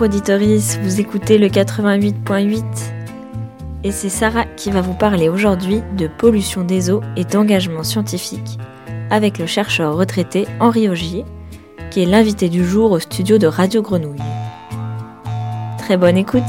Bonjour 0.00 0.14
auditoris, 0.14 0.78
vous 0.82 0.98
écoutez 0.98 1.36
le 1.36 1.48
88.8 1.48 2.64
et 3.84 3.92
c'est 3.92 4.08
Sarah 4.08 4.46
qui 4.46 4.70
va 4.70 4.80
vous 4.80 4.94
parler 4.94 5.28
aujourd'hui 5.28 5.82
de 5.98 6.06
pollution 6.06 6.64
des 6.64 6.90
eaux 6.90 7.02
et 7.18 7.24
d'engagement 7.24 7.82
scientifique 7.82 8.58
avec 9.10 9.36
le 9.36 9.44
chercheur 9.44 9.94
retraité 9.94 10.46
Henri 10.58 10.88
Augier 10.88 11.26
qui 11.90 12.02
est 12.02 12.06
l'invité 12.06 12.48
du 12.48 12.64
jour 12.64 12.92
au 12.92 12.98
studio 12.98 13.36
de 13.36 13.46
Radio 13.46 13.82
Grenouille. 13.82 14.22
Très 15.76 15.98
bonne 15.98 16.16
écoute 16.16 16.48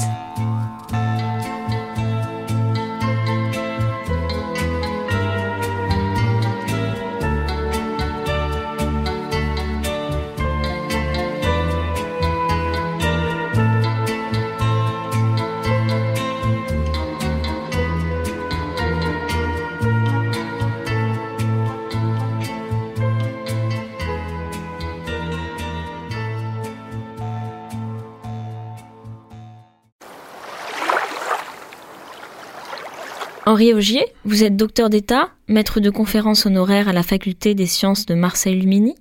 Henri 33.61 33.75
Augier, 33.75 34.07
vous 34.25 34.43
êtes 34.43 34.57
docteur 34.57 34.89
d'État, 34.89 35.29
maître 35.47 35.79
de 35.79 35.91
conférences 35.91 36.47
honoraire 36.47 36.87
à 36.87 36.93
la 36.93 37.03
faculté 37.03 37.53
des 37.53 37.67
sciences 37.67 38.07
de 38.07 38.15
Marseille-Lumini. 38.15 38.95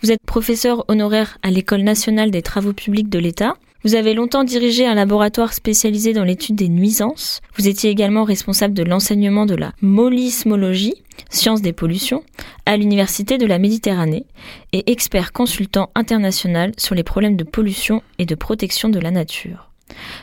Vous 0.00 0.10
êtes 0.10 0.22
professeur 0.26 0.86
honoraire 0.88 1.36
à 1.42 1.50
l'École 1.50 1.82
nationale 1.82 2.30
des 2.30 2.40
travaux 2.40 2.72
publics 2.72 3.10
de 3.10 3.18
l'État. 3.18 3.58
Vous 3.84 3.96
avez 3.96 4.14
longtemps 4.14 4.42
dirigé 4.42 4.86
un 4.86 4.94
laboratoire 4.94 5.52
spécialisé 5.52 6.14
dans 6.14 6.24
l'étude 6.24 6.56
des 6.56 6.70
nuisances. 6.70 7.42
Vous 7.58 7.68
étiez 7.68 7.90
également 7.90 8.24
responsable 8.24 8.72
de 8.72 8.84
l'enseignement 8.84 9.44
de 9.44 9.54
la 9.54 9.74
molismologie, 9.82 10.94
science 11.28 11.60
des 11.60 11.74
pollutions, 11.74 12.24
à 12.64 12.78
l'Université 12.78 13.36
de 13.36 13.44
la 13.44 13.58
Méditerranée 13.58 14.24
et 14.72 14.90
expert 14.90 15.30
consultant 15.30 15.90
international 15.94 16.72
sur 16.78 16.94
les 16.94 17.04
problèmes 17.04 17.36
de 17.36 17.44
pollution 17.44 18.02
et 18.18 18.24
de 18.24 18.34
protection 18.34 18.88
de 18.88 18.98
la 18.98 19.10
nature. 19.10 19.69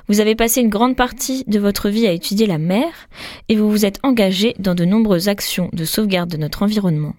Vous 0.08 0.20
avez 0.20 0.36
passé 0.36 0.62
une 0.62 0.70
grande 0.70 0.96
partie 0.96 1.44
de 1.48 1.60
votre 1.60 1.90
vie 1.90 2.08
à 2.08 2.12
étudier 2.12 2.48
la 2.48 2.58
mer 2.58 2.88
et 3.50 3.56
vous 3.56 3.70
vous 3.70 3.86
êtes 3.86 4.00
engagé 4.04 4.56
dans 4.60 4.76
de 4.76 4.86
nombreuses 4.86 5.28
actions 5.28 5.70
de 5.74 5.86
sauvegarde 5.86 6.30
de 6.30 6.38
notre 6.38 6.64
environnement. 6.64 7.14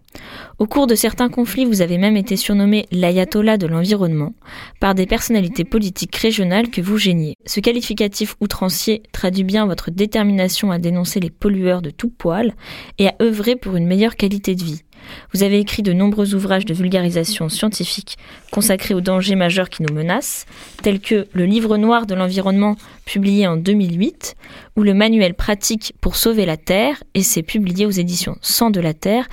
Au 0.58 0.66
cours 0.66 0.86
de 0.86 0.94
certains 0.94 1.28
conflits, 1.28 1.64
vous 1.64 1.82
avez 1.82 1.98
même 1.98 2.16
été 2.16 2.36
surnommé 2.36 2.86
l'ayatollah 2.91 3.58
de 3.58 3.66
l'environnement 3.66 4.34
par 4.80 4.94
des 4.94 5.06
personnalités 5.06 5.64
politiques 5.64 6.16
régionales 6.16 6.70
que 6.70 6.80
vous 6.80 6.98
gêniez. 6.98 7.34
Ce 7.46 7.60
qualificatif 7.60 8.36
outrancier 8.41 9.02
traduit 9.12 9.44
bien 9.44 9.66
votre 9.66 9.91
détermination 9.91 10.70
à 10.70 10.78
dénoncer 10.78 11.20
les 11.20 11.30
pollueurs 11.30 11.82
de 11.82 11.91
tout 11.91 12.10
poil 12.10 12.54
et 12.98 13.08
à 13.08 13.14
œuvrer 13.22 13.56
pour 13.56 13.76
une 13.76 13.86
meilleure 13.86 14.16
qualité 14.16 14.54
de 14.54 14.64
vie. 14.64 14.82
Vous 15.32 15.42
avez 15.42 15.58
écrit 15.58 15.82
de 15.82 15.92
nombreux 15.92 16.34
ouvrages 16.34 16.64
de 16.64 16.74
vulgarisation 16.74 17.48
scientifique 17.48 18.16
consacrés 18.50 18.94
aux 18.94 19.00
dangers 19.00 19.34
majeurs 19.34 19.70
qui 19.70 19.82
nous 19.82 19.94
menacent, 19.94 20.46
tels 20.82 21.00
que 21.00 21.27
le 21.32 21.44
Livre 21.44 21.77
noir 21.77 22.06
de 22.06 22.14
l'environnement 22.14 22.77
publié 23.04 23.46
en 23.46 23.56
2008 23.56 24.36
ou 24.76 24.82
le 24.82 24.94
Manuel 24.94 25.34
pratique 25.34 25.94
pour 26.00 26.16
sauver 26.16 26.46
la 26.46 26.56
Terre, 26.56 27.03
et 27.14 27.22
c'est 27.22 27.42
publié 27.42 27.87
aux 27.87 27.91
éditions 27.91 28.37
Sang 28.42 28.70
de 28.70 28.81
la 28.81 28.94
Terre, 28.94 29.28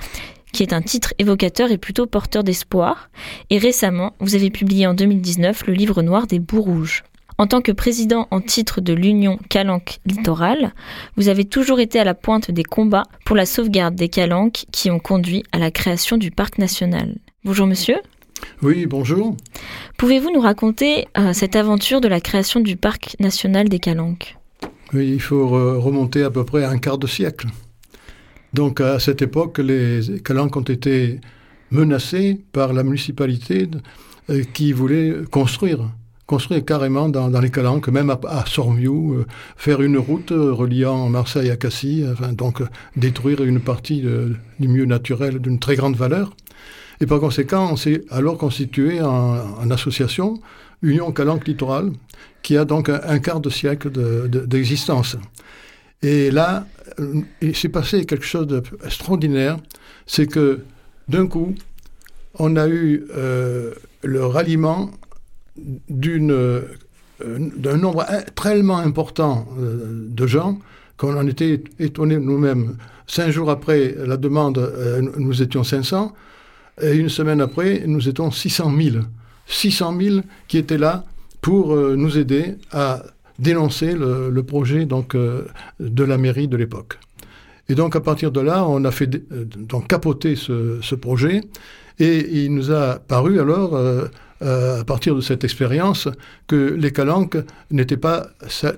qui 0.52 0.62
est 0.62 0.72
un 0.72 0.82
titre 0.82 1.12
évocateur 1.18 1.70
et 1.70 1.78
plutôt 1.78 2.06
porteur 2.06 2.42
d'espoir. 2.42 3.10
Et 3.50 3.58
récemment, 3.58 4.14
vous 4.20 4.34
avez 4.34 4.50
publié 4.50 4.86
en 4.86 4.94
2019 4.94 5.66
le 5.66 5.74
Livre 5.74 6.02
noir 6.02 6.26
des 6.26 6.38
bouts 6.38 6.62
rouges. 6.62 7.04
En 7.38 7.46
tant 7.46 7.60
que 7.60 7.72
président 7.72 8.28
en 8.30 8.40
titre 8.40 8.80
de 8.80 8.94
l'Union 8.94 9.38
Calanque 9.50 9.98
Littoral, 10.06 10.72
vous 11.16 11.28
avez 11.28 11.44
toujours 11.44 11.80
été 11.80 12.00
à 12.00 12.04
la 12.04 12.14
pointe 12.14 12.50
des 12.50 12.62
combats 12.62 13.02
pour 13.26 13.36
la 13.36 13.44
sauvegarde 13.44 13.94
des 13.94 14.08
calanques 14.08 14.64
qui 14.72 14.90
ont 14.90 14.98
conduit 14.98 15.42
à 15.52 15.58
la 15.58 15.70
création 15.70 16.16
du 16.16 16.30
parc 16.30 16.56
national. 16.56 17.16
Bonjour 17.44 17.66
monsieur. 17.66 17.96
Oui, 18.62 18.86
bonjour. 18.86 19.36
Pouvez-vous 19.98 20.32
nous 20.32 20.40
raconter 20.40 21.08
euh, 21.18 21.34
cette 21.34 21.56
aventure 21.56 22.00
de 22.00 22.08
la 22.08 22.20
création 22.20 22.60
du 22.60 22.76
parc 22.76 23.16
national 23.20 23.68
des 23.68 23.80
calanques? 23.80 24.38
Oui, 24.94 25.12
il 25.12 25.20
faut 25.20 25.48
remonter 25.48 26.22
à 26.22 26.30
peu 26.30 26.44
près 26.44 26.64
un 26.64 26.78
quart 26.78 26.96
de 26.96 27.06
siècle. 27.06 27.48
Donc 28.54 28.80
à 28.80 28.98
cette 28.98 29.20
époque, 29.20 29.58
les 29.58 30.00
calanques 30.24 30.56
ont 30.56 30.62
été 30.62 31.20
menacées 31.70 32.40
par 32.52 32.72
la 32.72 32.82
municipalité 32.82 33.68
euh, 34.30 34.42
qui 34.54 34.72
voulait 34.72 35.12
construire 35.30 35.90
construire 36.26 36.64
carrément 36.64 37.08
dans, 37.08 37.40
les 37.40 37.50
calanques, 37.50 37.88
même 37.88 38.10
à, 38.10 38.44
Sormiou, 38.46 39.14
euh, 39.14 39.26
faire 39.56 39.80
une 39.80 39.96
route 39.96 40.32
euh, 40.32 40.52
reliant 40.52 41.08
Marseille 41.08 41.50
à 41.50 41.56
Cassis, 41.56 42.04
enfin, 42.10 42.32
donc 42.32 42.60
euh, 42.60 42.66
détruire 42.96 43.44
une 43.44 43.60
partie 43.60 44.00
du 44.00 44.68
milieu 44.68 44.86
naturel 44.86 45.38
d'une 45.38 45.58
très 45.58 45.76
grande 45.76 45.96
valeur. 45.96 46.34
Et 47.00 47.06
par 47.06 47.20
conséquent, 47.20 47.68
on 47.70 47.76
s'est 47.76 48.02
alors 48.10 48.38
constitué 48.38 49.00
en, 49.00 49.70
association 49.70 50.40
Union 50.82 51.12
Calanque 51.12 51.46
Littorale, 51.46 51.92
qui 52.42 52.56
a 52.56 52.64
donc 52.64 52.88
un, 52.88 53.18
quart 53.18 53.40
de 53.40 53.50
siècle 53.50 53.90
d'existence. 54.46 55.16
Et 56.02 56.30
là, 56.30 56.66
il 57.42 57.54
s'est 57.54 57.68
passé 57.68 58.06
quelque 58.06 58.24
chose 58.24 58.46
d'extraordinaire, 58.46 59.58
c'est 60.06 60.26
que 60.26 60.62
d'un 61.08 61.26
coup, 61.26 61.54
on 62.38 62.56
a 62.56 62.66
eu 62.66 63.04
le 64.02 64.24
ralliement 64.24 64.90
euh, 67.22 67.38
d'un 67.56 67.76
nombre 67.78 68.04
tellement 68.34 68.78
important 68.78 69.46
euh, 69.58 70.06
de 70.08 70.26
gens 70.26 70.58
qu'on 70.98 71.16
en 71.16 71.26
était 71.26 71.62
étonnés 71.78 72.18
nous-mêmes. 72.18 72.76
Cinq 73.06 73.30
jours 73.30 73.50
après 73.50 73.94
la 74.06 74.16
demande, 74.16 74.58
euh, 74.58 75.00
nous 75.16 75.42
étions 75.42 75.64
500, 75.64 76.12
et 76.82 76.94
une 76.94 77.08
semaine 77.08 77.40
après, 77.40 77.84
nous 77.86 78.08
étions 78.08 78.30
600 78.30 78.72
000. 78.76 78.96
600 79.46 79.98
000 79.98 80.16
qui 80.48 80.58
étaient 80.58 80.78
là 80.78 81.04
pour 81.40 81.76
nous 81.76 82.18
aider 82.18 82.56
à 82.72 83.02
dénoncer 83.38 83.94
le, 83.94 84.42
projet 84.42 84.84
donc, 84.84 85.16
de 85.16 86.04
la 86.04 86.18
mairie 86.18 86.48
de 86.48 86.56
l'époque. 86.56 86.98
Et 87.68 87.76
donc 87.76 87.94
à 87.94 88.00
partir 88.00 88.32
de 88.32 88.40
là, 88.40 88.66
on 88.66 88.84
a 88.84 88.90
fait 88.90 89.06
donc 89.06 89.86
capoter 89.86 90.34
ce, 90.34 90.94
projet, 90.96 91.42
et 92.00 92.44
il 92.44 92.52
nous 92.52 92.72
a 92.72 92.98
paru 92.98 93.38
alors 93.38 93.78
euh, 94.42 94.82
à 94.82 94.84
partir 94.84 95.14
de 95.14 95.22
cette 95.22 95.44
expérience 95.44 96.08
que 96.46 96.74
les 96.78 96.92
calanques 96.92 97.38
n'étaient 97.70 97.96
pas 97.96 98.26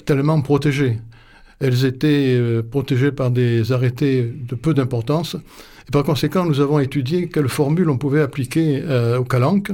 tellement 0.05 0.41
protégées. 0.41 1.01
Elles 1.59 1.85
étaient 1.85 2.37
euh, 2.37 2.63
protégées 2.63 3.11
par 3.11 3.33
des 3.33 3.73
arrêtés 3.73 4.23
de 4.23 4.55
peu 4.55 4.73
d'importance. 4.73 5.35
Et 5.35 5.91
par 5.91 6.05
conséquent, 6.05 6.45
nous 6.45 6.61
avons 6.61 6.79
étudié 6.79 7.29
quelle 7.29 7.49
formule 7.49 7.91
on 7.91 7.99
pouvait 7.99 8.21
appliquer 8.21 8.83
euh, 8.85 9.19
aux 9.19 9.25
calanques. 9.25 9.73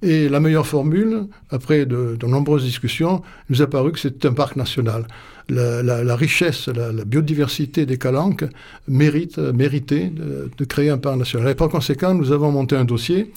Et 0.00 0.30
la 0.30 0.40
meilleure 0.40 0.66
formule, 0.66 1.26
après 1.50 1.84
de, 1.84 2.16
nombreuses 2.26 2.64
discussions, 2.64 3.20
nous 3.50 3.60
a 3.60 3.66
paru 3.66 3.92
que 3.92 3.98
c'était 3.98 4.28
un 4.28 4.32
parc 4.32 4.56
national. 4.56 5.06
La, 5.50 6.16
richesse, 6.16 6.68
la, 6.68 7.04
biodiversité 7.04 7.84
des 7.84 7.98
calanques 7.98 8.44
mérite, 8.86 9.38
méritait 9.38 10.06
de, 10.06 10.50
de, 10.56 10.64
créer 10.64 10.88
un 10.88 10.98
parc 10.98 11.16
national. 11.16 11.50
Et 11.50 11.54
par 11.54 11.68
conséquent, 11.68 12.14
nous 12.14 12.32
avons 12.32 12.52
monté 12.52 12.76
un 12.76 12.84
dossier 12.84 13.32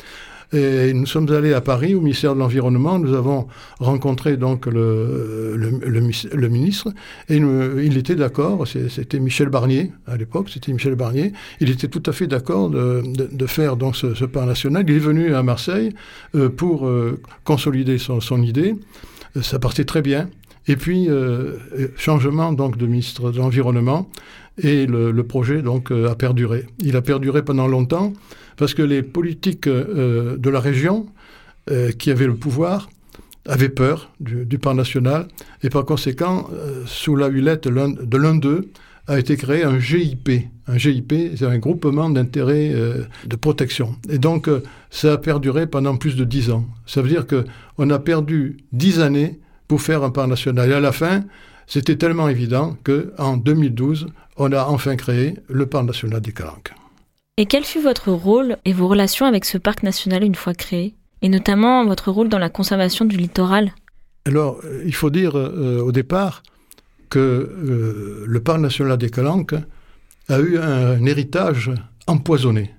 et 0.53 0.93
nous 0.93 1.05
sommes 1.05 1.31
allés 1.31 1.53
à 1.53 1.61
Paris, 1.61 1.95
au 1.95 2.01
ministère 2.01 2.33
de 2.33 2.39
l'Environnement. 2.39 2.99
Nous 2.99 3.13
avons 3.13 3.47
rencontré 3.79 4.35
donc 4.35 4.65
le, 4.65 5.57
ministre 6.49 6.89
et 7.29 7.37
il 7.37 7.97
était 7.97 8.15
d'accord. 8.15 8.67
C'était 8.67 9.19
Michel 9.19 9.49
Barnier 9.49 9.91
à 10.07 10.17
l'époque. 10.17 10.49
C'était 10.49 10.73
Michel 10.73 10.95
Barnier. 10.95 11.31
Il 11.61 11.69
était 11.69 11.87
tout 11.87 12.03
à 12.05 12.11
fait 12.11 12.27
d'accord 12.27 12.69
de, 12.69 13.45
faire 13.47 13.77
donc 13.77 13.95
ce, 13.95 14.13
ce, 14.13 14.25
national. 14.25 14.83
Il 14.87 14.95
est 14.95 14.99
venu 14.99 15.33
à 15.33 15.43
Marseille 15.43 15.93
euh, 16.35 16.49
pour 16.49 16.87
euh, 16.87 17.19
consolider 17.43 17.97
son, 17.97 18.41
idée. 18.41 18.75
Ça 19.41 19.59
partait 19.59 19.85
très 19.85 20.01
bien. 20.01 20.29
Et 20.67 20.75
puis, 20.75 21.09
euh, 21.09 21.57
changement 21.95 22.53
donc 22.53 22.77
de 22.77 22.85
ministre 22.85 23.31
de 23.31 23.37
l'Environnement, 23.37 24.09
et 24.57 24.85
le, 24.85 25.23
projet 25.23 25.61
donc 25.61 25.91
a 25.91 26.15
perduré. 26.15 26.65
Il 26.79 26.95
a 26.95 27.01
perduré 27.01 27.43
pendant 27.43 27.67
longtemps 27.67 28.13
parce 28.57 28.73
que 28.73 28.83
les 28.83 29.01
politiques 29.01 29.67
euh, 29.67 30.37
de 30.37 30.49
la 30.49 30.59
région 30.59 31.07
euh, 31.69 31.91
qui 31.91 32.11
avaient 32.11 32.27
le 32.27 32.35
pouvoir 32.35 32.89
avaient 33.47 33.69
peur 33.69 34.11
du, 34.19 34.45
du 34.45 34.59
parc 34.59 34.75
national 34.75 35.27
et 35.63 35.69
par 35.69 35.83
conséquent, 35.85 36.47
euh, 36.53 36.83
sous 36.85 37.15
la 37.15 37.27
hullette 37.27 37.67
de 37.67 38.17
l'un 38.17 38.35
d'eux, 38.35 38.69
a 39.07 39.17
été 39.17 39.35
créé 39.35 39.63
un 39.63 39.79
GIP. 39.79 40.29
Un 40.67 40.77
GIP, 40.77 41.13
c'est 41.35 41.45
un 41.45 41.57
groupement 41.57 42.09
d'intérêt 42.11 42.71
de 43.25 43.35
protection. 43.35 43.95
Et 44.09 44.19
donc, 44.19 44.47
ça 44.91 45.13
a 45.13 45.17
perduré 45.17 45.65
pendant 45.65 45.97
plus 45.97 46.15
de 46.15 46.23
dix 46.23 46.51
ans. 46.51 46.65
Ça 46.85 47.01
veut 47.01 47.09
dire 47.09 47.25
qu'on 47.25 47.89
a 47.89 47.99
perdu 47.99 48.57
dix 48.71 48.99
années 48.99 49.39
pour 49.67 49.81
faire 49.81 50.03
un 50.03 50.11
parc 50.11 50.29
national. 50.29 50.69
Et 50.69 50.73
à 50.73 50.79
la 50.79 50.91
fin, 50.91 51.23
c'était 51.67 51.95
tellement 51.95 52.29
évident 52.29 52.77
qu'en 52.83 53.37
2012, 53.37 54.07
on 54.37 54.51
a 54.51 54.65
enfin 54.65 54.95
créé 54.95 55.35
le 55.47 55.65
parc 55.65 55.85
national 55.85 56.21
des 56.21 56.31
Calanques. 56.31 56.73
Et 57.37 57.45
quel 57.45 57.63
fut 57.63 57.81
votre 57.81 58.11
rôle 58.11 58.57
et 58.65 58.73
vos 58.73 58.87
relations 58.87 59.25
avec 59.25 59.45
ce 59.45 59.57
parc 59.57 59.83
national 59.83 60.23
une 60.23 60.35
fois 60.35 60.53
créé? 60.53 60.95
Et 61.21 61.29
notamment 61.29 61.85
votre 61.85 62.11
rôle 62.11 62.29
dans 62.29 62.39
la 62.39 62.49
conservation 62.49 63.05
du 63.05 63.17
littoral? 63.17 63.73
Alors, 64.25 64.61
il 64.85 64.93
faut 64.93 65.09
dire 65.09 65.35
au 65.35 65.91
départ 65.91 66.43
que 67.09 68.25
le 68.25 68.39
parc 68.41 68.59
national 68.59 68.97
des 68.97 69.09
Calanques 69.09 69.55
a 70.29 70.39
eu 70.39 70.57
un, 70.57 71.05
héritage 71.05 71.71
empoisonné. 72.07 72.73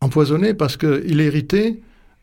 Empoisonné 0.00 0.54
parce 0.54 0.76
qu'il 0.76 1.20
héritait 1.20 1.80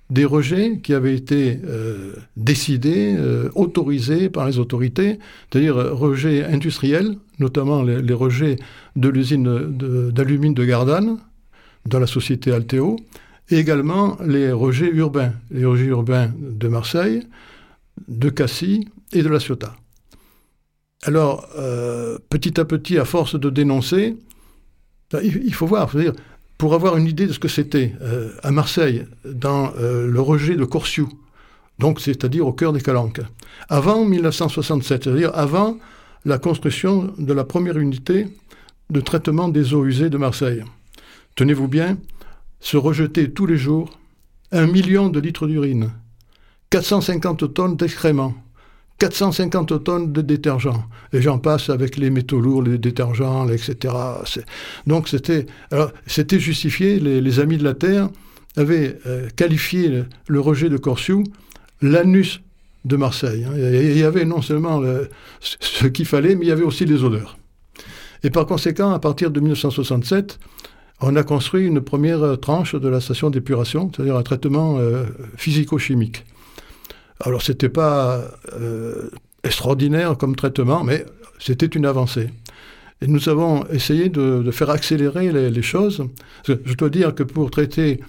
des 0.09 0.25
rejets 0.25 0.79
qui 0.81 0.93
avaient 0.93 1.15
été 1.15 1.59
euh, 1.65 2.13
décidés, 2.37 3.15
euh, 3.17 3.49
autorisés 3.55 4.29
par 4.29 4.47
les 4.47 4.57
autorités, 4.57 5.19
c'est-à-dire 5.49 5.75
rejets 5.75 6.45
industriels, 6.45 7.17
notamment 7.39 7.83
les, 7.83 8.13
rejets 8.13 8.57
de 8.95 9.09
l'usine 9.09 9.43
d'alumine 10.11 10.53
de, 10.53 10.65
Gardanne, 10.65 11.17
dans 11.85 11.99
la 11.99 12.07
société 12.07 12.51
Alteo, 12.51 12.97
et 13.49 13.57
également 13.57 14.17
les 14.25 14.51
rejets 14.51 14.89
urbains, 14.89 15.33
les 15.51 15.65
rejets 15.65 15.85
urbains 15.85 16.33
de 16.39 16.67
Marseille, 16.67 17.23
de 18.07 18.29
Cassis 18.29 18.87
et 19.11 19.23
de 19.23 19.29
La 19.29 19.39
Ciotat. 19.39 19.75
Alors, 21.03 21.47
euh, 21.57 22.17
petit 22.29 22.59
à 22.59 22.65
petit, 22.65 22.97
à 22.97 23.05
force 23.05 23.39
de 23.39 23.49
dénoncer, 23.49 24.17
il, 25.21 25.53
faut 25.53 25.67
voir, 25.67 25.95
dire, 25.95 26.13
pour 26.57 26.73
avoir 26.73 26.97
une 26.97 27.07
idée 27.07 27.27
de 27.27 27.33
ce 27.33 27.39
que 27.39 27.47
c'était 27.47 27.93
euh, 28.01 28.31
à 28.43 28.51
Marseille, 28.51 29.05
dans 29.25 29.73
euh, 29.77 30.07
le 30.07 30.21
rejet 30.21 30.55
de 30.55 30.65
Corsiou, 30.65 31.09
donc 31.79 31.99
c'est-à-dire 31.99 32.47
au 32.47 32.53
cœur 32.53 32.73
des 32.73 32.81
Calanques, 32.81 33.21
avant 33.69 34.05
1967, 34.05 35.03
c'est-à-dire 35.03 35.31
avant 35.35 35.77
la 36.25 36.39
construction 36.39 37.13
de 37.17 37.33
la 37.33 37.43
première 37.43 37.77
unité 37.77 38.27
de 38.89 39.01
traitement 39.01 39.49
des 39.49 39.73
eaux 39.73 39.85
usées 39.85 40.09
de 40.09 40.17
Marseille. 40.17 40.63
Tenez-vous 41.35 41.67
bien, 41.67 41.97
se 42.59 42.77
rejeter 42.77 43.31
tous 43.31 43.45
les 43.45 43.57
jours 43.57 43.99
un 44.51 44.65
million 44.65 45.09
de 45.09 45.19
litres 45.19 45.45
d'urine, 45.45 45.91
450 46.69 47.53
tonnes 47.53 47.75
d'excréments, 47.75 48.33
450 48.99 49.83
tonnes 49.83 50.11
de 50.11 50.21
détergents. 50.21 50.83
Et 51.13 51.21
j'en 51.21 51.37
passe 51.37 51.69
avec 51.69 51.97
les 51.97 52.09
métaux 52.09 52.39
lourds, 52.39 52.63
les 52.63 52.77
détergents, 52.77 53.47
etc. 53.49 53.93
Donc 54.87 55.07
c'était, 55.07 55.45
c'était 56.07 56.39
justifié, 56.39 56.99
les, 56.99 57.39
Amis 57.39 57.57
de 57.57 57.63
la 57.63 57.75
Terre 57.75 58.09
avaient 58.55 58.97
euh, 59.05 59.29
qualifié 59.35 60.03
le, 60.27 60.39
rejet 60.39 60.69
de 60.69 60.77
Corsiou 60.77 61.23
l'anus 61.81 62.41
de 62.85 62.95
Marseille. 62.95 63.45
Hein. 63.45 63.53
Il 63.55 63.97
y 63.97 64.03
avait 64.03 64.25
non 64.25 64.41
seulement 64.41 64.81
ce 65.39 65.85
qu'il 65.87 66.05
fallait, 66.05 66.35
mais 66.35 66.45
il 66.45 66.49
y 66.49 66.51
avait 66.51 66.63
aussi 66.63 66.85
les 66.85 67.03
odeurs. 67.03 67.37
Et 68.23 68.29
par 68.29 68.45
conséquent, 68.45 68.91
à 68.91 68.99
partir 68.99 69.29
de 69.29 69.39
1967, 69.39 70.39
on 71.01 71.15
a 71.15 71.23
construit 71.23 71.65
une 71.65 71.81
première 71.81 72.39
tranche 72.39 72.73
de 72.75 72.87
la 72.87 72.99
station 72.99 73.29
d'épuration, 73.29 73.91
c'est-à-dire 73.93 74.17
un 74.17 74.23
traitement 74.23 74.79
euh, 74.79 75.05
physico-chimique. 75.35 76.25
Alors, 77.19 77.41
ce 77.41 77.51
n'était 77.51 77.69
pas 77.69 78.21
euh, 78.53 79.09
extraordinaire 79.43 80.17
comme 80.17 80.35
traitement, 80.35 80.83
mais 80.83 81.05
c'était 81.39 81.65
une 81.65 81.85
avancée. 81.85 82.29
Et 83.01 83.07
nous 83.07 83.29
avons 83.29 83.65
essayé 83.67 84.09
de, 84.09 84.49
faire 84.51 84.69
accélérer 84.69 85.31
les, 85.31 85.61
choses. 85.61 86.03
Je 86.47 86.73
dois 86.73 86.89
dire 86.89 87.13
que 87.13 87.23
pour 87.23 87.51
traiter 87.51 87.99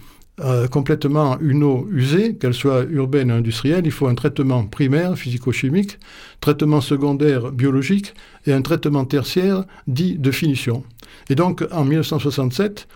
euh, 0.40 0.66
complètement 0.66 1.38
une 1.40 1.62
eau 1.62 1.87
usée, 1.90 2.37
qu'elle 2.37 2.55
soit 2.55 2.84
urbaine 2.84 3.31
ou 3.31 3.34
industrielle, 3.34 3.84
il 3.84 3.90
faut 3.90 4.06
un 4.06 4.14
traitement 4.14 4.64
primaire 4.64 5.16
physico-chimique, 5.16 5.99
traitement 6.40 6.81
secondaire 6.81 7.52
biologique 7.52 8.14
et 8.46 8.52
un 8.52 8.62
traitement 8.62 9.04
tertiaire 9.04 9.64
dit 9.87 10.16
de 10.16 10.31
finition. 10.31 10.84
Et 11.28 11.34
donc 11.34 11.66
en 11.70 11.84
1967, 11.84 12.88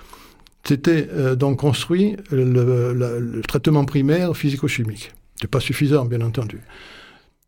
c'était 0.64 1.08
euh, 1.12 1.34
donc 1.34 1.58
construit 1.58 2.16
le 2.30 3.42
traitement 3.46 3.84
primaire 3.84 4.34
physico-chimique 4.34 5.12
n'est 5.42 5.48
pas 5.48 5.60
suffisant, 5.60 6.04
bien 6.04 6.20
entendu. 6.20 6.60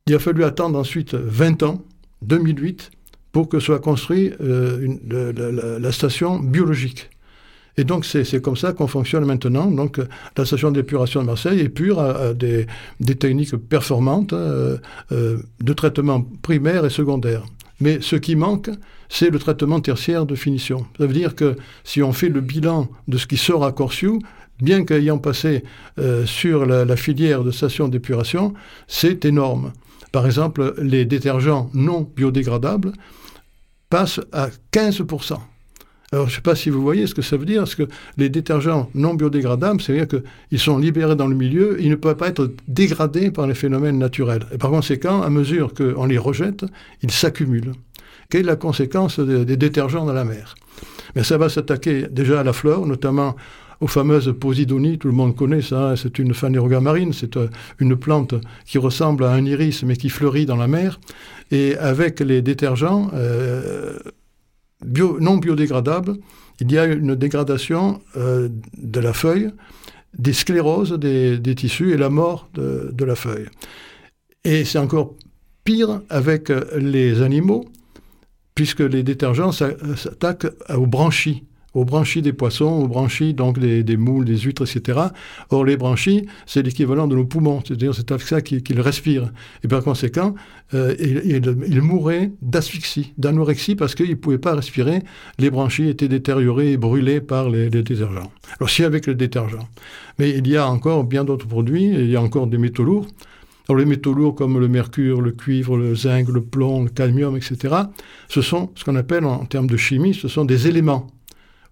Il 0.06 0.14
a 0.14 0.18
fallu 0.18 0.44
attendre 0.44 0.78
ensuite 0.78 1.14
20 1.14 1.62
ans, 1.62 1.82
2008, 2.22 2.90
pour 3.32 3.48
que 3.48 3.58
soit 3.58 3.80
construite 3.80 4.34
euh, 4.40 5.78
la, 5.80 5.92
station 5.92 6.38
biologique. 6.38 7.10
Et 7.76 7.82
donc, 7.82 8.04
c'est 8.04 8.40
comme 8.40 8.56
ça 8.56 8.72
qu'on 8.72 8.86
fonctionne 8.86 9.24
maintenant. 9.24 9.66
Donc, 9.66 9.98
la 10.36 10.44
station 10.44 10.70
d'épuration 10.70 11.22
de 11.22 11.26
Marseille 11.26 11.58
est 11.58 11.68
pure 11.68 11.98
à, 11.98 12.32
des, 12.32 12.66
techniques 13.18 13.56
performantes 13.56 14.32
euh, 14.32 14.76
euh, 15.10 15.38
de 15.60 15.72
traitement 15.72 16.22
primaire 16.42 16.84
et 16.84 16.90
secondaire. 16.90 17.42
Mais 17.80 17.98
ce 18.00 18.14
qui 18.14 18.36
manque, 18.36 18.70
c'est 19.08 19.30
le 19.30 19.38
traitement 19.40 19.80
tertiaire 19.80 20.26
de 20.26 20.36
finition. 20.36 20.86
Ça 20.98 21.06
veut 21.06 21.12
dire 21.12 21.34
que 21.34 21.56
si 21.82 22.02
on 22.02 22.12
fait 22.12 22.28
le 22.28 22.40
bilan 22.40 22.88
de 23.08 23.18
ce 23.18 23.26
qui 23.26 23.36
sort 23.36 23.64
à 23.64 23.72
Corsiou, 23.72 24.20
bien 24.60 24.84
qu'ayant 24.84 25.18
passé 25.18 25.64
euh, 25.98 26.26
sur 26.26 26.66
la, 26.66 26.96
filière 26.96 27.44
de 27.44 27.50
stations 27.50 27.88
d'épuration, 27.88 28.54
c'est 28.86 29.24
énorme. 29.24 29.72
Par 30.12 30.26
exemple, 30.26 30.74
les 30.80 31.04
détergents 31.04 31.70
non 31.74 32.08
biodégradables 32.16 32.92
passent 33.90 34.20
à 34.32 34.48
15%. 34.72 35.38
Alors, 36.12 36.26
je 36.26 36.30
ne 36.30 36.36
sais 36.36 36.42
pas 36.42 36.54
si 36.54 36.70
vous 36.70 36.80
voyez 36.80 37.08
ce 37.08 37.14
que 37.14 37.22
ça 37.22 37.36
veut 37.36 37.46
dire, 37.46 37.62
parce 37.62 37.74
que 37.74 37.88
les 38.16 38.28
détergents 38.28 38.88
non 38.94 39.14
biodégradables, 39.14 39.80
c'est-à-dire 39.80 40.06
qu'ils 40.06 40.60
sont 40.60 40.78
libérés 40.78 41.16
dans 41.16 41.26
le 41.26 41.34
milieu, 41.34 41.76
ils 41.80 41.90
ne 41.90 41.96
peuvent 41.96 42.16
pas 42.16 42.28
être 42.28 42.52
dégradés 42.68 43.32
par 43.32 43.48
les 43.48 43.54
phénomènes 43.54 43.98
naturels. 43.98 44.46
Et 44.52 44.58
par 44.58 44.70
conséquent, 44.70 45.22
à 45.22 45.30
mesure 45.30 45.74
qu'on 45.74 46.06
les 46.06 46.18
rejette, 46.18 46.64
ils 47.02 47.10
s'accumulent. 47.10 47.72
Quelle 48.30 48.42
est 48.42 48.44
la 48.44 48.56
conséquence 48.56 49.18
des, 49.18 49.44
des 49.44 49.56
détergents 49.56 50.06
dans 50.06 50.12
la 50.12 50.24
mer? 50.24 50.54
Mais 51.16 51.24
ça 51.24 51.38
va 51.38 51.48
s'attaquer 51.48 52.06
déjà 52.10 52.40
à 52.40 52.44
la 52.44 52.52
flore, 52.52 52.86
notamment 52.86 53.34
aux 53.80 53.86
fameuses 53.86 54.34
posidonies, 54.38 54.98
tout 54.98 55.08
le 55.08 55.14
monde 55.14 55.34
connaît 55.36 55.62
ça, 55.62 55.90
hein, 55.90 55.96
c'est 55.96 56.18
une 56.18 56.34
phanéroga 56.34 56.80
marine, 56.80 57.12
c'est 57.12 57.36
euh, 57.36 57.48
une 57.78 57.96
plante 57.96 58.34
qui 58.66 58.78
ressemble 58.78 59.24
à 59.24 59.32
un 59.32 59.44
iris 59.44 59.82
mais 59.82 59.96
qui 59.96 60.08
fleurit 60.08 60.46
dans 60.46 60.56
la 60.56 60.68
mer. 60.68 61.00
Et 61.50 61.76
avec 61.76 62.20
les 62.20 62.42
détergents 62.42 63.10
euh, 63.14 63.98
non 65.20 65.36
biodégradables, 65.36 66.16
il 66.60 66.70
y 66.70 66.78
a 66.78 66.84
une 66.84 67.14
dégradation 67.14 68.00
euh, 68.16 68.48
de 68.76 69.00
la 69.00 69.12
feuille, 69.12 69.50
des 70.16 70.32
scléroses 70.32 70.92
des, 70.92 71.54
tissus 71.56 71.92
et 71.92 71.96
la 71.96 72.08
mort 72.08 72.48
de, 72.54 73.04
la 73.04 73.16
feuille. 73.16 73.48
Et 74.44 74.64
c'est 74.64 74.78
encore 74.78 75.14
pire 75.64 76.02
avec 76.08 76.52
les 76.76 77.22
animaux, 77.22 77.64
puisque 78.54 78.80
les 78.80 79.02
détergents 79.02 79.50
s'attaquent 79.50 80.52
aux 80.72 80.86
branchies 80.86 81.42
aux 81.74 81.84
branchies 81.84 82.22
des 82.22 82.32
poissons, 82.32 82.66
aux 82.66 82.88
branchies 82.88 83.34
donc 83.34 83.58
des, 83.58 83.96
moules, 83.96 84.24
des 84.24 84.38
huîtres, 84.38 84.62
etc. 84.62 85.00
Or, 85.50 85.64
les 85.64 85.76
branchies, 85.76 86.26
c'est 86.46 86.62
l'équivalent 86.62 87.06
de 87.06 87.16
nos 87.16 87.24
poumons, 87.24 87.60
c'est-à-dire 87.64 87.94
c'est 87.94 88.10
avec 88.12 88.26
ça 88.26 88.40
qu'ils 88.40 88.80
respirent. 88.80 89.32
Et 89.62 89.68
par 89.68 89.82
conséquent, 89.82 90.34
euh, 90.72 90.94
il, 90.98 91.82
mourrait 91.82 92.32
d'asphyxie, 92.40 93.12
d'anorexie, 93.18 93.74
parce 93.74 93.94
qu'il 93.94 94.10
ne 94.10 94.14
pouvait 94.14 94.38
pas 94.38 94.54
respirer. 94.54 95.02
Les 95.38 95.50
branchies 95.50 95.88
étaient 95.88 96.08
détériorées 96.08 96.72
et 96.72 96.76
brûlées 96.76 97.20
par 97.20 97.50
les, 97.50 97.68
détergents. 97.70 98.32
Alors, 98.58 98.70
si 98.70 98.84
avec 98.84 99.06
le 99.06 99.14
détergent. 99.14 99.68
Mais 100.18 100.30
il 100.30 100.46
y 100.46 100.56
a 100.56 100.68
encore 100.68 101.04
bien 101.04 101.24
d'autres 101.24 101.46
produits, 101.46 101.86
il 101.86 102.08
y 102.08 102.16
a 102.16 102.22
encore 102.22 102.46
des 102.46 102.58
métaux 102.58 102.84
lourds. 102.84 103.06
Alors 103.66 103.78
les 103.78 103.86
métaux 103.86 104.12
lourds 104.12 104.34
comme 104.34 104.60
le 104.60 104.68
mercure, 104.68 105.22
le 105.22 105.32
cuivre, 105.32 105.78
le 105.78 105.94
zinc, 105.94 106.28
le 106.28 106.42
plomb, 106.42 106.84
le 106.84 106.90
cadmium, 106.90 107.34
etc., 107.34 107.74
ce 108.28 108.42
sont 108.42 108.70
ce 108.74 108.84
qu'on 108.84 108.94
appelle 108.94 109.24
en 109.24 109.46
termes 109.46 109.68
de 109.68 109.78
chimie, 109.78 110.12
ce 110.12 110.28
sont 110.28 110.44
des 110.44 110.68
éléments. 110.68 111.06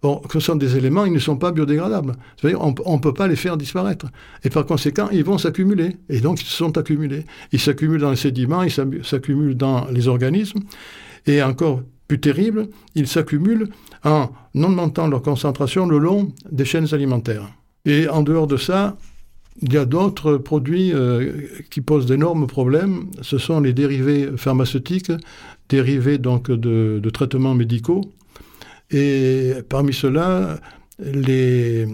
Bon, 0.03 0.21
ce 0.33 0.41
sont 0.41 0.57
des 0.57 0.77
éléments, 0.77 1.05
ils 1.05 1.13
ne 1.13 1.21
sont 1.21 1.37
pas 1.37 1.53
biodégradables. 1.53 2.15
C'est-à-dire, 2.37 2.61
on 2.61 2.95
ne 2.97 3.01
peut 3.01 3.15
pas 3.15 3.29
les 3.29 3.37
faire 3.37 3.57
disparaître. 3.57 4.07
Et 4.43 4.51
par 4.51 4.67
conséquent, 4.67 5.09
ils 5.13 5.23
vont 5.23 5.39
s'accumuler. 5.39 5.97
Et 6.09 6.21
donc, 6.21 6.43
ils 6.43 6.47
se 6.47 6.57
sont 6.57 6.77
accumulés. 6.77 7.25
Ils 7.53 7.61
s'accumulent 7.61 8.01
dans 8.01 8.11
les 8.11 8.17
sédiments, 8.17 8.65
ils 8.65 9.05
s'accumulent 9.05 9.57
dans 9.57 9.87
les 9.93 10.09
organismes. 10.09 10.61
Et 11.27 11.41
encore 11.41 11.83
plus 12.09 12.19
terrible, 12.19 12.67
ils 12.97 13.07
s'accumulent 13.07 13.69
en 14.05 14.31
augmentant 14.57 15.07
leur 15.07 15.23
concentration 15.23 15.87
le 15.87 15.99
long 15.99 16.33
des 16.51 16.65
chaînes 16.65 16.93
alimentaires. 16.93 17.49
Et 17.85 18.09
en 18.09 18.23
dehors 18.23 18.49
de 18.49 18.57
ça, 18.57 18.97
il 19.61 19.73
y 19.73 19.77
a 19.77 19.85
d'autres 19.85 20.37
produits 20.37 20.93
euh, 20.93 21.33
qui 21.71 21.81
posent 21.81 22.07
d'énormes 22.07 22.49
problèmes. 22.49 23.05
Ce 23.21 23.39
sont 23.39 23.61
les 23.61 23.73
dérivés 23.73 24.31
pharmaceutiques, 24.37 25.13
dérivés 25.69 26.19
donc 26.19 26.51
de 26.51 27.11
traitements 27.11 27.55
médicaux, 27.55 28.03
et 28.93 29.55
parmi 29.69 29.93
ceux-là, 29.93 30.59
les, 30.99 31.87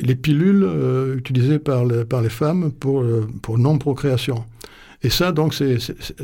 les 0.00 0.14
pilules 0.14 0.64
euh, 0.64 1.16
utilisées 1.16 1.58
par, 1.58 1.84
les 1.84 2.28
femmes 2.28 2.72
pour, 2.72 3.02
euh, 3.02 3.26
pour 3.42 3.58
non-procréation. 3.58 4.44
Et 5.02 5.10
ça, 5.10 5.32
donc, 5.32 5.54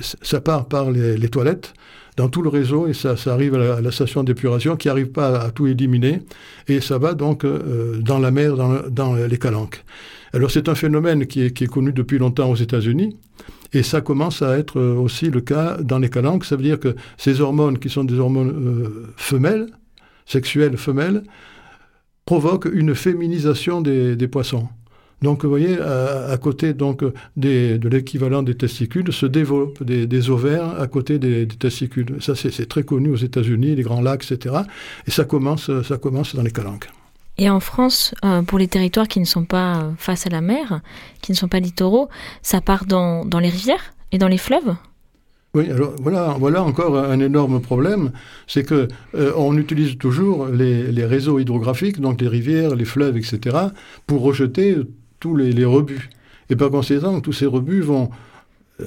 ça 0.00 0.40
part 0.40 0.66
par 0.66 0.90
les, 0.90 1.28
toilettes, 1.28 1.74
dans 2.16 2.28
tout 2.28 2.42
le 2.42 2.48
réseau, 2.48 2.88
et 2.88 2.94
ça, 2.94 3.14
arrive 3.26 3.54
à 3.54 3.80
la, 3.80 3.90
station 3.90 4.24
d'épuration 4.24 4.76
qui 4.76 4.88
n'arrive 4.88 5.08
pas 5.08 5.40
à, 5.40 5.50
tout 5.50 5.66
éliminer, 5.66 6.22
et 6.68 6.80
ça 6.80 6.98
va 6.98 7.14
donc 7.14 7.44
euh, 7.44 7.98
dans 7.98 8.18
la 8.18 8.30
mer, 8.30 8.56
dans, 8.56 9.14
les 9.14 9.38
calanques. 9.38 9.84
Alors 10.32 10.50
c'est 10.50 10.68
un 10.68 10.74
phénomène 10.74 11.26
qui 11.26 11.42
est, 11.42 11.66
connu 11.66 11.92
depuis 11.92 12.18
longtemps 12.18 12.50
aux 12.50 12.56
États-Unis, 12.56 13.16
et 13.74 13.82
ça 13.82 14.00
commence 14.00 14.42
à 14.42 14.58
être 14.58 14.80
aussi 14.80 15.30
le 15.30 15.42
cas 15.42 15.76
dans 15.80 15.98
les 15.98 16.10
calanques. 16.10 16.44
Ça 16.44 16.56
veut 16.56 16.62
dire 16.62 16.80
que 16.80 16.96
ces 17.18 17.40
hormones, 17.40 17.78
qui 17.78 17.88
sont 17.88 18.04
des 18.04 18.18
hormones 18.18 18.92
femelles, 19.16 19.66
sexuelle 20.26 20.76
femelle 20.76 21.22
provoque 22.24 22.68
une 22.72 22.94
féminisation 22.94 23.80
des, 23.80 24.28
poissons. 24.28 24.68
Donc, 25.22 25.44
vous 25.44 25.50
voyez, 25.50 25.78
à, 25.80 26.36
côté 26.36 26.72
donc, 26.74 27.04
des, 27.36 27.78
de 27.78 27.88
l'équivalent 27.88 28.42
des 28.42 28.56
testicules, 28.56 29.12
se 29.12 29.26
développent 29.26 29.82
des, 29.82 30.30
ovaires 30.30 30.80
à 30.80 30.86
côté 30.86 31.18
des, 31.18 31.46
testicules. 31.46 32.16
Ça, 32.20 32.34
c'est 32.34 32.68
très 32.68 32.82
connu 32.84 33.10
aux 33.10 33.16
États-Unis, 33.16 33.74
les 33.74 33.82
grands 33.82 34.00
lacs, 34.00 34.30
etc. 34.30 34.56
Et 35.06 35.10
ça 35.10 35.24
commence, 35.24 35.70
ça 35.82 35.98
commence 35.98 36.34
dans 36.34 36.42
les 36.42 36.50
calanques. 36.50 36.88
Et 37.38 37.48
en 37.48 37.60
France, 37.60 38.14
euh, 38.24 38.42
pour 38.42 38.58
les 38.58 38.68
territoires 38.68 39.08
qui 39.08 39.18
ne 39.18 39.24
sont 39.24 39.44
pas 39.44 39.90
face 39.96 40.26
à 40.26 40.30
la 40.30 40.40
mer, 40.40 40.80
qui 41.22 41.32
ne 41.32 41.36
sont 41.36 41.48
pas 41.48 41.60
littoraux, 41.60 42.08
ça 42.42 42.60
part 42.60 42.84
dans, 42.84 43.24
dans 43.24 43.38
les 43.38 43.48
rivières 43.48 43.94
et 44.12 44.18
dans 44.18 44.28
les 44.28 44.38
fleuves? 44.38 44.74
Oui, 45.54 45.70
alors 45.70 45.92
voilà, 46.00 46.36
voilà 46.38 46.62
encore 46.62 46.96
un 46.96 47.20
énorme 47.20 47.60
problème, 47.60 48.12
c'est 48.46 48.64
que 48.64 48.88
euh, 49.14 49.32
on 49.36 49.58
utilise 49.58 49.98
toujours 49.98 50.46
les, 50.46 51.04
réseaux 51.04 51.38
hydrographiques, 51.38 52.00
donc 52.00 52.22
les 52.22 52.28
rivières, 52.28 52.74
les 52.74 52.86
fleuves, 52.86 53.18
etc., 53.18 53.56
pour 54.06 54.22
rejeter 54.22 54.76
tous 55.20 55.36
les, 55.36 55.52
les 55.52 55.66
rebuts. 55.66 56.08
Et 56.48 56.56
par 56.56 56.70
conséquent, 56.70 57.20
tous 57.20 57.34
ces 57.34 57.46
rebuts 57.46 57.82
vont 57.82 58.10
euh, 58.80 58.86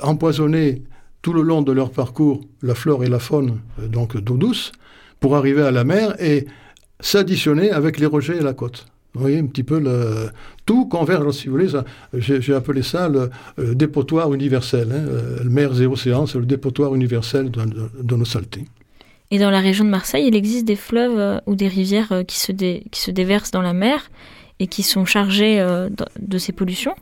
empoisonner 0.00 0.82
tout 1.22 1.32
le 1.32 1.42
long 1.42 1.62
de 1.62 1.72
leur 1.72 1.90
parcours 1.90 2.40
la 2.62 2.76
flore 2.76 3.02
et 3.02 3.08
la 3.08 3.18
faune, 3.18 3.58
euh, 3.80 3.88
donc 3.88 4.16
d'eau 4.16 4.36
douce, 4.36 4.70
pour 5.18 5.34
arriver 5.34 5.62
à 5.62 5.72
la 5.72 5.82
mer 5.82 6.14
et 6.22 6.46
s'additionner 7.00 7.72
avec 7.72 7.98
les 7.98 8.06
rejets 8.06 8.36
et 8.36 8.42
la 8.42 8.54
côte. 8.54 8.86
Vous 9.16 9.22
voyez 9.22 9.38
un 9.38 9.46
petit 9.46 9.62
peu 9.62 9.80
le, 9.80 10.28
tout 10.66 10.84
converge, 10.84 11.30
si 11.32 11.46
vous 11.46 11.52
voulez. 11.52 11.68
J'ai 12.12 12.54
appelé 12.54 12.82
ça 12.82 13.08
le, 13.08 13.30
dépotoir 13.74 14.34
universel. 14.34 14.88
Hein, 14.92 15.06
euh, 15.08 15.38
le 15.42 15.48
mer 15.48 15.80
et 15.80 15.86
océans, 15.86 16.26
c'est 16.26 16.38
le 16.38 16.44
dépotoir 16.44 16.94
universel 16.94 17.50
de, 17.50 18.14
nos 18.14 18.26
saletés. 18.26 18.66
Et 19.30 19.38
dans 19.38 19.48
la 19.48 19.60
région 19.60 19.86
de 19.86 19.88
Marseille, 19.88 20.26
il 20.28 20.36
existe 20.36 20.66
des 20.66 20.76
fleuves 20.76 21.18
euh, 21.18 21.38
ou 21.46 21.54
des 21.54 21.66
rivières 21.66 22.12
euh, 22.12 22.24
qui 22.24 22.38
se, 22.38 22.52
qui 22.52 23.00
se 23.00 23.10
déversent 23.10 23.52
dans 23.52 23.62
la 23.62 23.72
mer 23.72 24.10
et 24.58 24.66
qui 24.66 24.82
sont 24.82 25.06
chargés 25.06 25.64
de 26.18 26.38
ces 26.38 26.52
pollutions? 26.52 26.94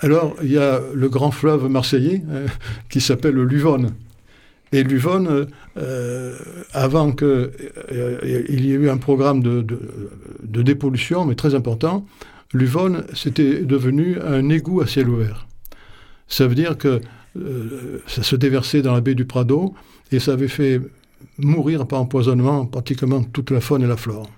Alors, 0.00 0.36
il 0.42 0.52
y 0.52 0.58
a 0.58 0.80
le 0.94 1.08
grand 1.08 1.30
fleuve 1.30 1.68
marseillais 1.68 2.22
hein, 2.30 2.50
qui 2.90 3.00
s'appelle 3.00 3.34
le 3.34 3.44
Luvonne. 3.44 3.92
Et 4.76 4.82
l'Uvonne, 4.82 5.46
euh, 5.78 6.36
avant 6.74 7.10
qu'il 7.10 7.26
euh, 7.26 8.18
y 8.22 8.72
ait 8.72 8.74
eu 8.74 8.90
un 8.90 8.98
programme 8.98 9.42
de, 9.42 9.64
dépollution, 10.42 11.24
mais 11.24 11.34
très 11.34 11.54
important, 11.54 12.04
l'Uvonne, 12.52 13.06
c'était 13.14 13.60
devenu 13.60 14.18
un 14.20 14.50
égout 14.50 14.82
à 14.82 14.86
ciel 14.86 15.08
ouvert. 15.08 15.46
Ça 16.28 16.46
veut 16.46 16.54
dire 16.54 16.76
que 16.76 17.00
euh, 17.38 18.02
ça 18.06 18.22
se 18.22 18.36
déversait 18.36 18.82
dans 18.82 18.92
la 18.92 19.00
baie 19.00 19.14
du 19.14 19.24
Prado 19.24 19.72
et 20.12 20.18
ça 20.18 20.34
avait 20.34 20.46
fait 20.46 20.82
mourir 21.38 21.86
par 21.86 22.02
empoisonnement 22.02 22.66
pratiquement 22.66 23.22
toute 23.22 23.50
la 23.52 23.62
faune 23.62 23.82
et 23.82 23.86
la 23.86 23.96
flore. 23.96 24.28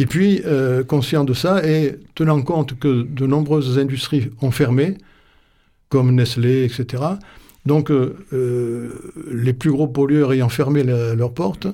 Et 0.00 0.06
puis, 0.06 0.42
conscient 0.88 1.22
de 1.24 1.34
ça 1.34 1.64
et 1.64 1.96
tenant 2.16 2.40
compte 2.42 2.76
que 2.78 3.02
de 3.02 3.26
nombreuses 3.26 3.78
industries 3.78 4.30
ont 4.40 4.50
fermé, 4.50 4.96
comme 5.90 6.12
Nestlé, 6.12 6.64
etc., 6.64 7.18
donc, 7.66 7.90
euh, 7.90 8.16
euh, 8.32 8.88
les 9.30 9.52
plus 9.52 9.70
gros 9.70 9.86
pollueurs 9.86 10.32
ayant 10.32 10.48
fermé 10.48 10.82
leurs 10.82 11.32
portes, 11.32 11.66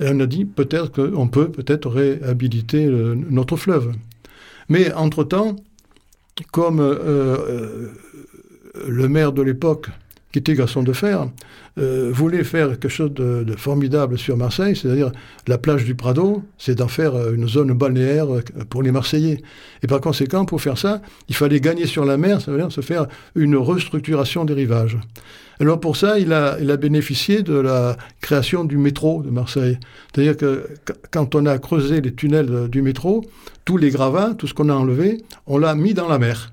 on 0.00 0.18
a 0.20 0.26
dit 0.26 0.44
peut-être 0.44 0.90
qu'on 0.90 1.28
peut 1.28 1.50
peut-être 1.50 1.88
réhabiliter 1.88 2.86
notre 2.86 3.56
fleuve. 3.56 3.92
Mais 4.68 4.92
entre-temps, 4.92 5.56
comme 6.50 6.80
euh, 6.80 7.88
le 8.88 9.08
maire 9.08 9.32
de 9.32 9.42
l'époque 9.42 9.88
qui 10.32 10.38
était 10.38 10.54
garçon 10.54 10.82
de 10.82 10.92
fer, 10.92 11.26
euh, 11.78 12.10
voulait 12.12 12.44
faire 12.44 12.68
quelque 12.70 12.88
chose 12.88 13.12
de, 13.12 13.44
formidable 13.56 14.18
sur 14.18 14.36
Marseille, 14.36 14.76
c'est-à-dire 14.76 15.10
la 15.46 15.58
plage 15.58 15.84
du 15.84 15.94
Prado, 15.94 16.42
c'est 16.56 16.76
d'en 16.76 16.88
faire 16.88 17.14
euh, 17.14 17.34
une 17.34 17.48
zone 17.48 17.72
balnéaire 17.72 18.32
euh, 18.32 18.42
pour 18.68 18.82
les 18.82 18.92
Marseillais. 18.92 19.42
Et 19.82 19.86
par 19.86 20.00
conséquent, 20.00 20.44
pour 20.44 20.60
faire 20.60 20.78
ça, 20.78 21.00
il 21.28 21.34
fallait 21.34 21.60
gagner 21.60 21.86
sur 21.86 22.04
la 22.04 22.16
mer, 22.16 22.40
ça 22.40 22.52
veut 22.52 22.58
dire 22.58 22.70
se 22.70 22.80
faire 22.80 23.06
une 23.34 23.56
restructuration 23.56 24.44
des 24.44 24.54
rivages. 24.54 24.98
Alors 25.58 25.78
pour 25.78 25.96
ça, 25.96 26.18
il 26.18 26.32
a, 26.32 26.56
il 26.60 26.70
a 26.70 26.76
bénéficié 26.76 27.42
de 27.42 27.54
la 27.54 27.96
création 28.20 28.64
du 28.64 28.78
métro 28.78 29.22
de 29.22 29.30
Marseille. 29.30 29.78
C'est-à-dire 30.14 30.36
que 30.36 30.68
quand 31.10 31.34
on 31.34 31.44
a 31.44 31.58
creusé 31.58 32.00
les 32.00 32.14
tunnels 32.14 32.68
du 32.68 32.82
métro, 32.82 33.24
tous 33.64 33.76
les 33.76 33.90
gravats, 33.90 34.34
tout 34.38 34.46
ce 34.46 34.54
qu'on 34.54 34.70
a 34.70 34.74
enlevé, 34.74 35.18
on 35.46 35.58
l'a 35.58 35.74
mis 35.74 35.92
dans 35.92 36.08
la 36.08 36.18
mer 36.18 36.52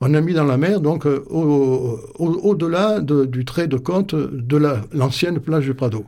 on 0.00 0.14
a 0.14 0.20
mis 0.20 0.32
dans 0.32 0.44
la 0.44 0.56
mer, 0.56 0.80
donc 0.80 1.06
euh, 1.06 1.24
au-delà 1.28 3.00
du 3.00 3.44
trait 3.44 3.66
de 3.66 3.76
côte 3.76 4.14
de 4.14 4.56
l'ancienne 4.92 5.40
plage 5.40 5.66
du 5.66 5.74
Prado. 5.74 6.04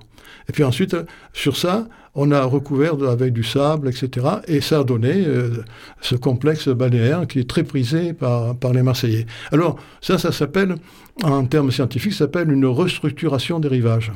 Et 0.48 0.52
puis 0.52 0.64
ensuite, 0.64 0.96
sur 1.32 1.56
ça, 1.56 1.86
on 2.14 2.30
a 2.30 2.42
recouvert 2.44 2.94
avec 3.08 3.32
du 3.32 3.42
sable, 3.42 3.88
etc. 3.88 4.26
Et 4.46 4.60
ça 4.60 4.80
a 4.80 4.84
donné 4.84 5.24
euh, 5.26 5.64
ce 6.00 6.14
complexe 6.14 6.68
balnéaire 6.68 7.26
qui 7.26 7.38
est 7.38 7.48
très 7.48 7.64
prisé 7.64 8.12
par, 8.12 8.54
les 8.72 8.82
Marseillais. 8.82 9.26
Alors, 9.50 9.78
ça, 10.00 10.18
ça 10.18 10.32
s'appelle, 10.32 10.76
en 11.22 11.44
termes 11.46 11.70
scientifiques, 11.70 12.12
ça 12.12 12.20
s'appelle 12.20 12.50
une 12.50 12.66
restructuration 12.66 13.60
des 13.60 13.68
rivages. 13.68 14.12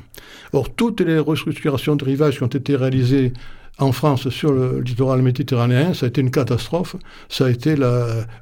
Or, 0.52 0.74
toutes 0.74 1.00
les 1.00 1.18
restructurations 1.18 1.96
de 1.96 2.04
rivages 2.04 2.36
qui 2.36 2.42
ont 2.42 2.48
été 2.48 2.76
réalisées 2.76 3.32
en 3.78 3.92
France, 3.92 4.28
sur 4.30 4.52
le 4.52 4.80
littoral 4.80 5.20
méditerranéen, 5.20 5.92
ça 5.92 6.06
a 6.06 6.08
été 6.08 6.20
une 6.20 6.30
catastrophe. 6.30 6.96
Ça 7.28 7.46
a 7.46 7.50
été 7.50 7.74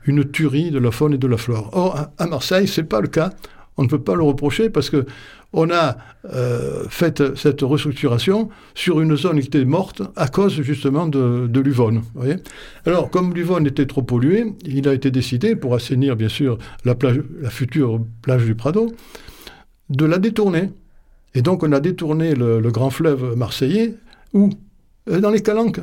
une 0.07 0.31
tuerie 0.31 0.71
de 0.71 0.79
la 0.79 0.91
faune 0.91 1.15
et 1.15 1.19
de 1.19 1.27
la 1.27 1.37
flore. 1.37 1.71
Or, 1.73 2.09
à 2.19 2.27
Marseille, 2.27 2.69
c'est 2.69 2.85
pas 2.85 3.01
le 3.01 3.09
cas. 3.09 3.31
On 3.77 3.83
ne 3.83 3.89
peut 3.89 4.01
pas 4.01 4.15
le 4.15 4.23
reprocher 4.23 4.71
parce 4.71 4.91
que 4.91 5.05
on 5.55 5.71
a 5.71 5.97
euh, 6.33 6.85
fait 6.89 7.37
cette 7.37 7.63
restructuration 7.63 8.49
sur 8.75 9.01
une 9.01 9.17
zone 9.17 9.41
qui 9.41 9.47
était 9.47 9.65
morte 9.65 10.03
à 10.17 10.27
cause 10.27 10.61
justement 10.63 11.07
de, 11.07 11.61
l'Uvonne. 11.61 12.03
Alors, 12.85 13.09
comme 13.09 13.33
l'Uvonne 13.33 13.67
était 13.67 13.87
trop 13.87 14.03
polluée, 14.03 14.53
il 14.65 14.89
a 14.89 14.95
été 14.95 15.11
décidé, 15.11 15.55
pour 15.55 15.75
assainir 15.75 16.17
bien 16.17 16.29
sûr 16.29 16.59
la, 16.85 16.97
future 17.51 18.01
plage 18.21 18.45
du 18.45 18.55
Prado, 18.57 18.93
de 19.91 20.05
la 20.05 20.19
détourner. 20.19 20.71
Et 21.35 21.43
donc, 21.43 21.63
on 21.63 21.73
a 21.73 21.81
détourné 21.81 22.35
le, 22.35 22.61
grand 22.71 22.91
fleuve 22.91 23.37
marseillais 23.37 23.95
où 24.33 24.51
dans 25.07 25.31
les 25.31 25.43
calanques. 25.43 25.81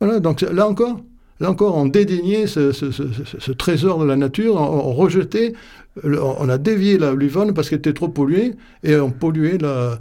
Voilà, 0.00 0.20
donc 0.20 0.42
là 0.42 0.68
encore, 0.68 1.00
là 1.40 1.50
encore, 1.50 1.76
on 1.76 1.86
dédaignait 1.86 2.46
ce, 2.46 3.52
trésor 3.52 3.98
de 4.00 4.04
la 4.04 4.16
nature, 4.16 4.56
on, 4.56 4.92
rejetait, 4.92 5.54
on 6.04 6.48
a 6.48 6.58
dévié 6.58 6.98
la 6.98 7.14
Luvonne 7.14 7.54
parce 7.54 7.70
qu'elle 7.70 7.78
était 7.78 7.92
trop 7.92 8.08
polluée 8.08 8.54
et 8.82 8.96
on 8.96 9.10
polluait 9.10 9.58
euh, 9.62 9.96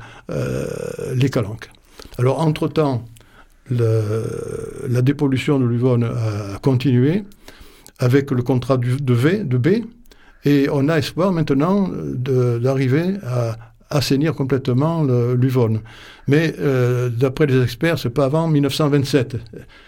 les 1.16 1.30
calanques. 1.30 1.70
Alors, 2.18 2.40
entre-temps, 2.42 3.06
la 3.70 5.02
dépollution 5.02 5.60
de 5.60 5.66
l'Uvonne 5.66 6.04
a 6.04 6.60
continué 6.60 7.24
avec 8.00 8.32
le 8.32 8.42
contrat 8.42 8.78
de, 8.78 9.14
v, 9.14 9.44
de 9.44 9.58
B, 9.58 9.68
et 10.44 10.68
on 10.72 10.90
a 10.90 10.98
espoir 10.98 11.32
maintenant 11.32 11.90
d'arriver 11.90 13.16
à, 13.24 13.56
assainir 13.90 14.34
complètement 14.34 15.04
l'Uvonne. 15.04 15.82
Mais 16.28 16.56
euh, 16.60 17.10
d'après 17.10 17.46
les 17.46 17.62
experts, 17.62 18.00
c'est 18.00 18.10
pas 18.10 18.26
avant 18.26 18.48
1927, 18.48 19.38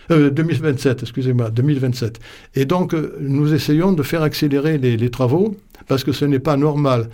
2027, 0.10 1.00
euh, 1.00 1.02
excusez-moi, 1.02 1.50
2027. 1.50 2.20
Et 2.56 2.66
donc, 2.66 2.94
euh, 2.94 3.18
nous 3.20 3.54
essayons 3.54 3.94
de 3.94 4.04
faire 4.04 4.22
accélérer 4.22 4.78
les, 4.78 5.10
travaux 5.10 5.56
parce 5.88 6.04
que 6.04 6.12
ce 6.12 6.26
n'est 6.26 6.40
pas 6.40 6.58
normal 6.58 7.10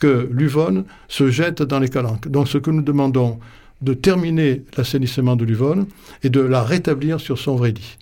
que 0.00 0.28
l'Uvonne 0.30 0.84
se 1.08 1.30
jette 1.30 1.62
dans 1.62 1.80
les 1.80 1.88
calanques. 1.88 2.28
Donc, 2.28 2.48
ce 2.48 2.58
que 2.58 2.70
nous 2.70 2.82
demandons, 2.82 3.38
de 3.80 3.94
terminer 3.94 4.64
l'assainissement 4.76 5.36
de 5.36 5.44
l'Uvonne 5.44 5.86
et 6.24 6.30
de 6.30 6.40
la 6.40 6.64
rétablir 6.64 7.20
sur 7.20 7.38
son 7.38 7.54
vrai 7.54 7.70
lit. 7.70 7.96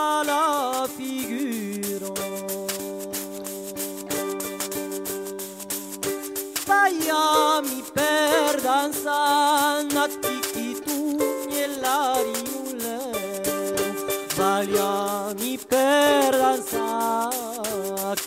ma 0.00 0.22
la 0.22 0.88
figuro. 0.96 2.14
Vaya 6.66 7.60
mi 7.68 7.82
perdanza 7.92 9.16
natitituni 9.96 11.54
e 11.64 11.66
l'ariule, 11.82 12.98
valja 14.36 15.34
mi 15.38 15.58
perdanza 15.72 16.86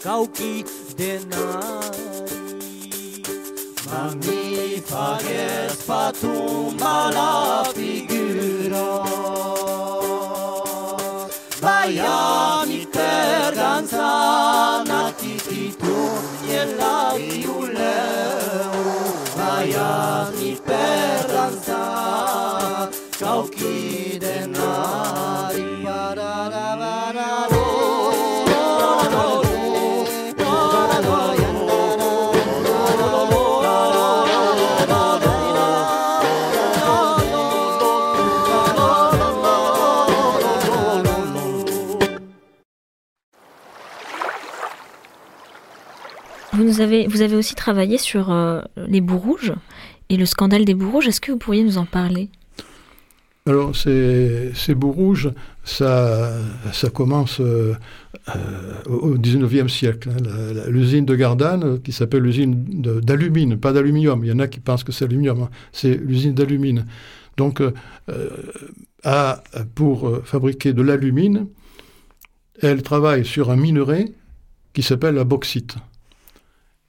cauchi 0.01 0.63
denari. 0.95 2.11
Ma 3.87 4.13
mi 4.21 4.81
fa 4.85 5.17
che 5.25 5.69
spatumba 5.69 7.09
la 7.17 7.71
figura. 7.73 9.32
Miami 11.83 12.87
terdanza 12.87 14.07
nati 14.87 15.35
ti 15.35 15.75
tu 15.75 15.99
e 16.47 16.63
la 16.79 17.11
iuleu 17.19 18.79
Miami 19.35 20.42
vous 46.73 47.21
avez 47.21 47.35
aussi 47.35 47.55
travaillé 47.55 47.97
sur 47.97 48.31
euh, 48.31 48.61
les 48.87 49.01
bouts 49.01 49.17
rouges 49.17 49.53
et 50.09 50.17
le 50.17 50.25
scandale 50.25 50.65
des 50.65 50.73
bouts 50.73 50.91
rouges. 50.91 51.07
Est-ce 51.07 51.21
que 51.21 51.31
vous 51.31 51.37
pourriez 51.37 51.63
nous 51.63 51.77
en 51.77 51.85
parler? 51.85 52.29
Alors, 53.45 53.75
ces, 53.75 54.51
ces 54.53 54.73
bouts 54.73 54.93
rouges, 54.93 55.29
ça, 55.65 56.31
commence 56.93 57.41
euh, 57.41 57.73
au 58.85 59.17
19e 59.17 59.67
siècle. 59.67 60.09
Hein. 60.11 60.69
L'usine 60.69 61.05
de 61.05 61.15
Gardanne, 61.15 61.81
qui 61.81 61.91
s'appelle 61.91 62.23
l'usine 62.23 62.63
d'alumine, 63.01 63.57
pas 63.57 63.73
d'aluminium, 63.73 64.23
il 64.23 64.29
y 64.29 64.31
en 64.31 64.39
a 64.39 64.47
qui 64.47 64.61
pensent 64.61 64.85
que 64.85 64.93
c'est 64.93 65.05
aluminium, 65.05 65.41
hein. 65.41 65.49
c'est 65.73 65.95
l'usine 65.95 66.33
d'alumine. 66.33 66.85
Donc, 67.35 67.61
pour 69.75 70.21
fabriquer 70.23 70.71
de 70.71 70.81
l'alumine, 70.81 71.47
elle 72.61 72.81
travaille 72.81 73.25
sur 73.25 73.51
un 73.51 73.57
minerai 73.57 74.13
qui 74.73 74.83
s'appelle 74.83 75.15
la 75.15 75.23
bauxite. 75.23 75.75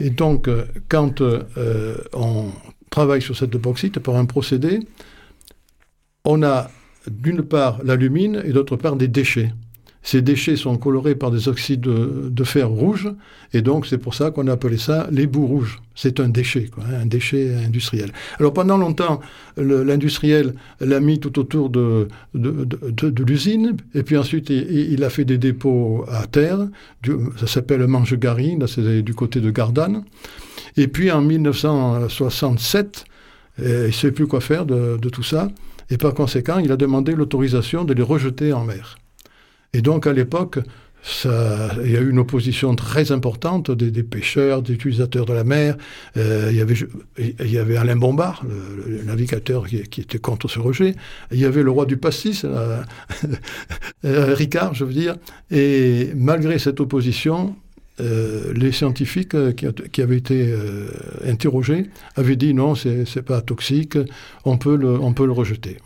Et 0.01 0.11
donc, 0.11 0.49
euh, 0.49 0.65
quand 0.89 1.21
euh, 1.21 1.97
on 2.13 2.51
travaille 2.91 3.23
sur 3.23 3.37
cette 3.37 3.57
bauxite 3.57 3.99
par 3.99 4.17
un 4.17 4.25
procédé, 4.25 4.81
on 6.25 6.43
a 6.43 6.71
d'une 7.11 7.43
part 7.43 7.83
l'alumine 7.85 8.43
et 8.45 8.53
d'autre 8.53 8.77
part 8.77 8.97
des 8.97 9.09
déchets. 9.09 9.53
Ces 10.05 10.21
déchets 10.21 10.57
sont 10.57 10.77
colorés 10.77 11.15
par 11.15 11.31
des 11.31 11.49
oxydes 11.49 11.81
de, 11.81 12.45
fer 12.45 12.69
rouge, 12.69 13.09
et 13.55 13.63
donc 13.63 13.87
c'est 13.87 13.97
pour 13.97 14.13
ça 14.13 14.31
qu'on 14.31 14.47
a 14.49 14.53
appelé 14.53 14.77
ça 14.77 15.09
les 15.11 15.27
bouts 15.27 15.47
rouges. 15.47 15.81
C'est 15.95 16.21
un 16.21 16.29
déchet, 16.29 16.67
quoi, 16.67 16.85
hein, 16.85 17.01
un 17.03 17.07
déchet 17.07 17.55
industriel. 17.55 18.13
Alors 18.39 18.53
pendant 18.53 18.77
longtemps, 18.77 19.21
l'industriel 19.57 20.55
l'a 20.81 21.01
mis 21.01 21.21
tout 21.21 21.39
autour 21.39 21.71
de, 21.71 22.09
de, 22.35 23.25
l'usine, 23.25 23.79
et 23.95 24.03
puis 24.03 24.19
ensuite 24.19 24.51
il, 24.51 25.03
a 25.03 25.09
fait 25.09 25.25
des 25.25 25.39
dépôts 25.39 26.05
à 26.09 26.27
terre, 26.27 26.59
ça 27.39 27.47
s'appelle 27.47 27.87
Manche-Gary, 27.87 28.59
c'est 28.67 29.01
du 29.01 29.15
côté 29.15 29.41
de 29.41 29.51
Gardanne. 29.51 30.05
Et 30.77 30.87
puis 30.87 31.11
en 31.11 31.23
1967, 31.23 33.07
euh, 33.61 33.85
il 33.85 33.87
ne 33.87 33.91
sait 33.93 34.13
plus 34.13 34.27
quoi 34.27 34.43
faire 34.43 34.67
de 34.67 35.09
tout 35.09 35.23
ça, 35.23 35.49
et 35.89 35.97
par 35.97 36.13
conséquent, 36.13 36.59
il 36.59 36.71
a 36.71 36.77
demandé 36.77 37.15
l'autorisation 37.15 37.85
de 37.85 37.95
les 37.95 38.03
rejeter 38.03 38.53
en 38.53 38.65
mer. 38.65 38.99
Et 39.75 39.83
donc, 39.83 40.07
à 40.07 40.13
l'époque, 40.13 40.61
il 41.85 41.91
y 41.91 41.97
a 41.97 42.01
eu 42.01 42.11
une 42.11 42.19
opposition 42.19 42.75
très 42.75 43.13
importante 43.13 43.71
des, 43.71 44.03
pêcheurs, 44.03 44.63
des 44.63 44.73
utilisateurs 44.73 45.27
de 45.27 45.35
la 45.35 45.45
mer. 45.45 45.77
Euh, 46.17 46.51
il, 46.51 47.51
y 47.51 47.59
avait, 47.59 47.77
Alain 47.77 47.97
Bombard, 47.97 48.43
le, 48.89 49.03
navigateur 49.03 49.67
qui, 49.67 50.01
était 50.01 50.19
contre 50.19 50.49
ce 50.49 50.59
rejet. 50.59 50.95
Il 51.31 51.39
y 51.39 51.45
avait 51.45 51.63
le 51.63 51.71
roi 51.71 51.85
du 51.85 51.99
pastis, 51.99 52.45
euh, 52.45 52.83
euh, 54.05 54.35
Ricard, 54.35 54.75
je 54.75 54.85
veux 54.85 54.95
dire. 54.95 55.17
Et 55.51 56.11
malgré 56.15 56.59
cette 56.59 56.81
opposition, 56.81 57.55
les 57.99 58.73
scientifiques 58.73 59.37
qui, 59.93 60.03
avaient 60.03 60.17
été 60.17 60.53
interrogés 61.25 61.91
avaient 62.17 62.35
dit 62.35 62.53
non, 62.53 62.75
c'est 62.75 63.23
pas 63.23 63.41
toxique, 63.41 63.97
on 64.45 64.59
peut, 64.59 64.75
le, 64.75 64.99
on 64.99 65.13
peut 65.13 65.27
le 65.27 65.33
rejeter. 65.33 65.77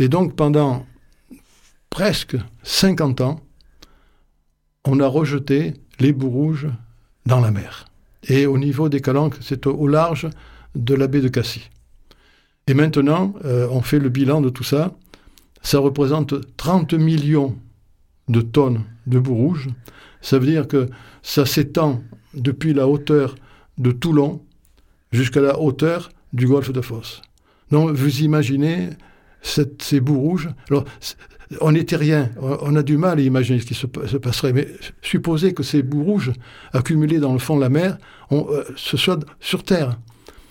Et 0.00 0.08
donc 0.08 0.34
pendant 0.34 0.84
presque 1.98 2.36
50 2.62 3.22
ans, 3.22 3.40
on 4.84 5.00
a 5.00 5.08
rejeté 5.08 5.74
les 5.98 6.12
bouts 6.12 6.30
rouges 6.30 6.68
dans 7.26 7.40
la 7.40 7.50
mer. 7.50 7.86
Et 8.28 8.46
au 8.46 8.56
niveau 8.56 8.88
des 8.88 9.00
calanques, 9.00 9.34
c'est 9.40 9.66
au, 9.66 9.88
large 9.88 10.28
de 10.76 10.94
la 10.94 11.08
baie 11.08 11.20
de 11.20 11.26
Cassis. 11.26 11.68
Et 12.68 12.74
maintenant, 12.74 13.34
euh, 13.44 13.66
on 13.72 13.82
fait 13.82 13.98
le 13.98 14.10
bilan 14.10 14.40
de 14.40 14.48
tout 14.48 14.62
ça. 14.62 14.94
Ça 15.62 15.80
représente 15.80 16.34
30 16.56 16.94
millions 16.94 17.56
de 18.28 18.42
tonnes 18.42 18.84
de 19.08 19.18
bouts 19.18 19.34
rouges. 19.34 19.68
Ça 20.20 20.38
veut 20.38 20.46
dire 20.46 20.68
que 20.68 20.88
ça 21.22 21.46
s'étend 21.46 22.00
depuis 22.32 22.74
la 22.74 22.86
hauteur 22.86 23.34
de 23.76 23.90
Toulon 23.90 24.40
jusqu'à 25.10 25.40
la 25.40 25.58
hauteur 25.58 26.10
du 26.32 26.46
golfe 26.46 26.70
de 26.70 26.80
Fosse. 26.80 27.22
Donc 27.72 27.90
vous 27.90 28.20
imaginez 28.20 28.90
ces 29.42 29.98
bouts 29.98 30.20
rouges. 30.20 30.50
On 31.60 31.72
n'était 31.72 31.96
rien. 31.96 32.30
On 32.40 32.76
a 32.76 32.82
du 32.82 32.96
mal 32.96 33.18
à 33.18 33.22
imaginer 33.22 33.60
ce 33.60 33.66
qui 33.66 33.74
se, 33.74 33.86
passerait. 33.86 34.52
Mais 34.52 34.68
supposer 35.02 35.54
que 35.54 35.62
ces 35.62 35.82
bouts 35.82 36.04
rouges 36.04 36.32
accumulés 36.72 37.18
dans 37.18 37.32
le 37.32 37.38
fond 37.38 37.56
de 37.56 37.60
la 37.60 37.68
mer 37.68 37.98
euh, 38.32 38.64
se 38.76 38.96
soient 38.96 39.18
sur 39.40 39.62
Terre. 39.62 39.98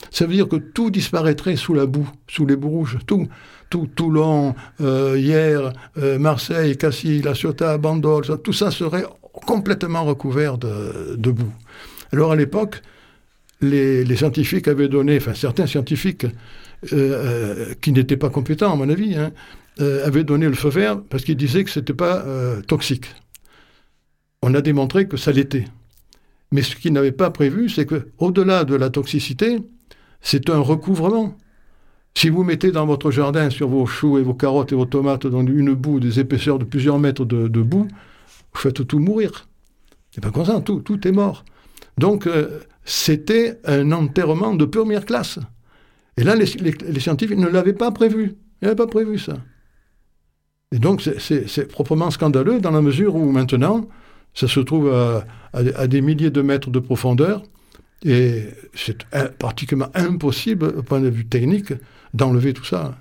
Ça 0.10 0.26
veut 0.26 0.34
dire 0.34 0.48
que 0.48 0.56
tout 0.56 0.90
disparaîtrait 0.90 1.56
sous 1.56 1.74
la 1.74 1.86
boue, 1.86 2.10
sous 2.28 2.46
les 2.46 2.56
bouts 2.56 2.70
rouges. 2.70 2.98
Tout, 3.06 3.28
tout 3.70 3.88
Toulon, 3.88 4.56
euh, 4.82 5.18
hier, 5.18 5.74
euh, 5.98 6.18
Marseille, 6.18 6.78
Cassis, 6.78 7.22
La 7.24 7.34
Ciotat, 7.34 7.78
Bandol, 7.78 8.24
tout 8.44 8.54
ça 8.54 8.72
serait 8.72 9.06
complètement 9.46 10.06
recouvert 10.06 10.58
de, 10.58 11.32
boue. 11.32 11.54
Alors 12.12 12.32
à 12.32 12.36
l'époque, 12.36 12.82
les, 13.62 14.04
les, 14.04 14.16
scientifiques 14.16 14.68
avaient 14.68 14.88
donné, 14.88 15.18
enfin 15.18 15.34
certains 15.34 15.68
scientifiques 15.68 16.26
qui 17.82 17.92
n'étaient 17.92 18.18
pas 18.18 18.30
compétents 18.30 18.72
à 18.72 18.76
mon 18.76 18.88
avis, 18.88 19.16
hein, 19.16 19.32
euh, 19.80 20.06
avait 20.06 20.24
donné 20.24 20.48
le 20.48 20.54
feu 20.54 20.70
vert 20.70 21.02
parce 21.10 21.24
qu'il 21.24 21.38
disait 21.38 21.64
que 21.64 21.70
ce 21.70 21.80
n'était 21.80 21.94
pas 21.94 22.26
euh, 22.26 22.62
toxique. 22.62 23.06
On 24.42 24.54
a 24.54 24.62
démontré 24.62 25.08
que 25.08 25.18
ça 25.18 25.32
l'était. 25.32 25.66
Mais 26.52 26.62
ce 26.62 26.76
qu'il 26.76 26.94
n'avait 26.94 27.12
pas 27.12 27.30
prévu, 27.30 27.70
c'est 27.70 27.86
qu'au-delà 27.86 28.64
de 28.64 28.76
la 28.76 28.90
toxicité, 28.90 29.60
c'est 30.22 30.50
un 30.50 30.60
recouvrement. 30.60 31.38
Si 32.16 32.30
vous 32.30 32.44
mettez 32.44 32.72
dans 32.72 32.86
votre 32.86 33.12
jardin, 33.12 33.50
sur 33.50 33.68
vos 33.68 33.86
choux 33.86 34.18
et 34.18 34.24
vos 34.24 34.34
carottes 34.34 34.72
et 34.72 34.76
vos 34.76 34.86
tomates, 34.86 35.28
dans 35.28 35.46
une 35.46 35.74
boue, 35.74 36.00
des 36.00 36.20
épaisseurs 36.20 36.58
de 36.58 36.66
plusieurs 36.66 36.98
mètres 36.98 37.26
de, 37.26 37.62
boue, 37.62 37.88
vous 38.54 38.60
faites 38.60 38.88
tout 38.88 39.00
mourir. 39.00 39.48
C'est 40.12 40.22
pas 40.22 40.32
comme 40.32 40.46
ça, 40.46 40.62
tout, 40.62 40.80
tout 40.80 41.08
est 41.08 41.12
mort. 41.12 41.44
Donc, 41.98 42.26
euh, 42.26 42.62
c'était 42.86 43.60
un 43.66 43.92
enterrement 43.92 44.56
de 44.56 44.66
première 44.66 45.06
classe. 45.06 45.40
Et 46.16 46.24
là, 46.24 46.36
les, 46.36 46.46
les 46.46 47.00
scientifiques 47.00 47.38
ne 47.38 47.48
l'avaient 47.48 47.74
pas 47.74 47.92
prévu. 47.92 48.36
Ils 48.62 48.66
n'avaient 48.66 48.76
pas 48.76 48.88
prévu 48.88 49.20
ça. 49.20 49.38
Et 50.72 50.80
donc, 50.80 51.02
c'est 51.02 51.68
proprement 51.68 52.12
scandaleux 52.12 52.60
dans 52.60 52.72
la 52.72 52.82
mesure 52.82 53.16
où 53.16 53.32
maintenant, 53.32 53.88
ça 54.34 54.48
se 54.48 54.60
trouve 54.60 54.94
à, 55.54 55.88
des 55.88 56.02
milliers 56.02 56.30
de 56.30 56.42
mètres 56.42 56.70
de 56.70 56.80
profondeur, 56.80 57.44
et 58.04 58.44
c'est 58.74 59.06
pratiquement 59.40 59.88
impossible, 59.96 60.74
au 60.78 60.84
point 60.84 61.00
de 61.00 61.10
vue 61.10 61.26
technique, 61.26 61.74
d'enlever 62.14 62.54
tout 62.54 62.66
ça. 62.66 62.96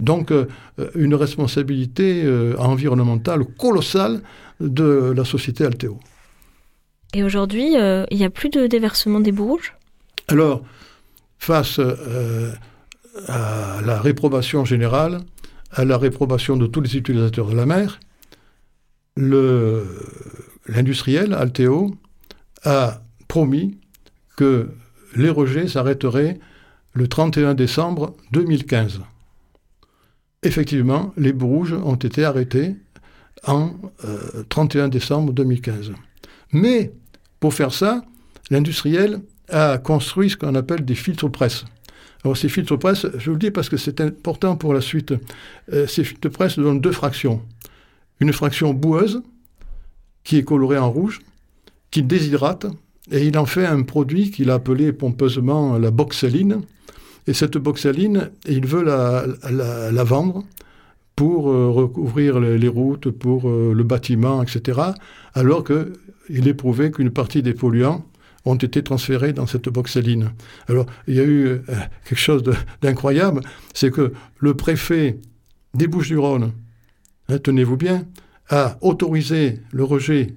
Donc, 0.00 0.32
euh, 0.32 0.46
une 0.94 1.14
responsabilité 1.14 2.22
euh, 2.24 2.54
environnementale 2.58 3.44
colossale 3.44 4.22
de 4.60 5.12
la 5.14 5.24
société 5.24 5.64
Altéo. 5.64 5.98
Et 7.12 7.22
aujourd'hui, 7.22 7.76
euh, 7.76 8.04
il 8.10 8.18
n'y 8.18 8.24
a 8.24 8.30
plus 8.30 8.48
de 8.48 8.66
déversement 8.66 9.20
des 9.20 9.32
bouts 9.32 9.46
rouges 9.46 9.74
Alors, 10.28 10.62
face 11.38 11.78
à 13.28 13.80
la 13.84 14.00
réprobation 14.00 14.64
générale, 14.64 15.20
à 15.72 15.84
la 15.84 15.98
réprobation 15.98 16.56
de 16.56 16.66
tous 16.66 16.80
les 16.80 16.96
utilisateurs 16.96 17.48
de 17.48 17.56
la 17.56 17.66
mer, 17.66 18.00
l'industriel 20.66 21.34
Alteo 21.34 21.94
a 22.64 23.02
promis 23.28 23.78
que 24.36 24.70
les 25.16 25.30
rejets 25.30 25.68
s'arrêteraient 25.68 26.38
le 26.92 27.08
31 27.08 27.54
décembre 27.54 28.16
2015. 28.32 29.00
Effectivement, 30.42 31.12
les 31.16 31.32
rouges 31.32 31.74
ont 31.74 31.96
été 31.96 32.24
arrêtés 32.24 32.76
en 33.46 33.72
31 34.48 34.84
euh, 34.84 34.88
décembre 34.88 35.32
2015. 35.32 35.92
Mais 36.52 36.92
pour 37.38 37.54
faire 37.54 37.72
ça, 37.72 38.02
l'industriel 38.50 39.20
a 39.48 39.78
construit 39.78 40.30
ce 40.30 40.36
qu'on 40.36 40.54
appelle 40.54 40.84
des 40.84 40.94
filtres 40.94 41.30
presse. 41.30 41.64
Alors 42.24 42.36
ces 42.36 42.48
filtres 42.48 42.78
presse, 42.78 43.06
je 43.16 43.26
vous 43.26 43.32
le 43.32 43.38
dis 43.38 43.50
parce 43.50 43.68
que 43.68 43.76
c'est 43.76 44.00
important 44.00 44.56
pour 44.56 44.74
la 44.74 44.80
suite, 44.80 45.14
euh, 45.72 45.86
ces 45.86 46.04
filtres 46.04 46.30
presse 46.30 46.58
donnent 46.58 46.80
deux 46.80 46.92
fractions. 46.92 47.40
Une 48.20 48.32
fraction 48.32 48.74
boueuse, 48.74 49.22
qui 50.22 50.36
est 50.36 50.42
colorée 50.42 50.76
en 50.76 50.90
rouge, 50.90 51.20
qui 51.90 52.02
déshydrate, 52.02 52.66
et 53.10 53.26
il 53.26 53.38
en 53.38 53.46
fait 53.46 53.64
un 53.64 53.82
produit 53.82 54.30
qu'il 54.30 54.50
a 54.50 54.54
appelé 54.54 54.92
pompeusement 54.92 55.78
la 55.78 55.90
boxaline. 55.90 56.60
Et 57.26 57.32
cette 57.32 57.56
boxaline, 57.56 58.30
il 58.46 58.66
veut 58.66 58.82
la, 58.82 60.04
vendre 60.04 60.44
pour 61.16 61.50
euh, 61.50 61.70
recouvrir 61.70 62.38
les, 62.38 62.68
routes, 62.68 63.10
pour 63.10 63.48
euh, 63.48 63.72
le 63.74 63.82
bâtiment, 63.82 64.42
etc. 64.42 64.80
Alors 65.34 65.64
qu'il 65.64 66.48
est 66.48 66.54
prouvé 66.54 66.90
qu'une 66.90 67.10
partie 67.10 67.42
des 67.42 67.54
polluants 67.54 68.04
ont 68.44 68.56
été 68.56 68.82
transférés 68.82 69.32
dans 69.32 69.46
cette 69.46 69.68
boxeline. 69.68 70.32
Alors, 70.68 70.86
il 71.06 71.14
y 71.14 71.20
a 71.20 71.24
eu 71.24 71.46
euh, 71.46 71.58
quelque 72.04 72.18
chose 72.18 72.42
d'incroyable, 72.80 73.40
c'est 73.74 73.90
que 73.90 74.12
le 74.38 74.54
préfet 74.54 75.18
des 75.74 75.86
Bouches-du-Rhône, 75.86 76.52
hein, 77.28 77.38
tenez-vous 77.38 77.76
bien, 77.76 78.06
a 78.48 78.78
autorisé 78.80 79.60
le 79.72 79.84
rejet 79.84 80.34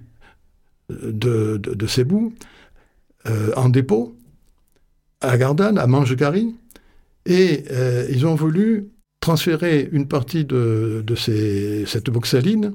euh, 0.92 1.58
de, 1.58 1.88
ces 1.88 2.04
bouts 2.04 2.34
euh, 3.28 3.52
en 3.56 3.70
dépôt 3.70 4.16
à 5.22 5.38
Gardanne, 5.38 5.78
à 5.78 5.88
Mangegarry, 5.88 6.56
et 7.26 7.64
ils 8.10 8.26
ont 8.26 8.36
voulu 8.36 8.90
transférer 9.22 9.88
une 9.94 10.10
partie 10.10 10.44
de, 10.44 11.02
cette 11.16 12.10
boxaline 12.10 12.74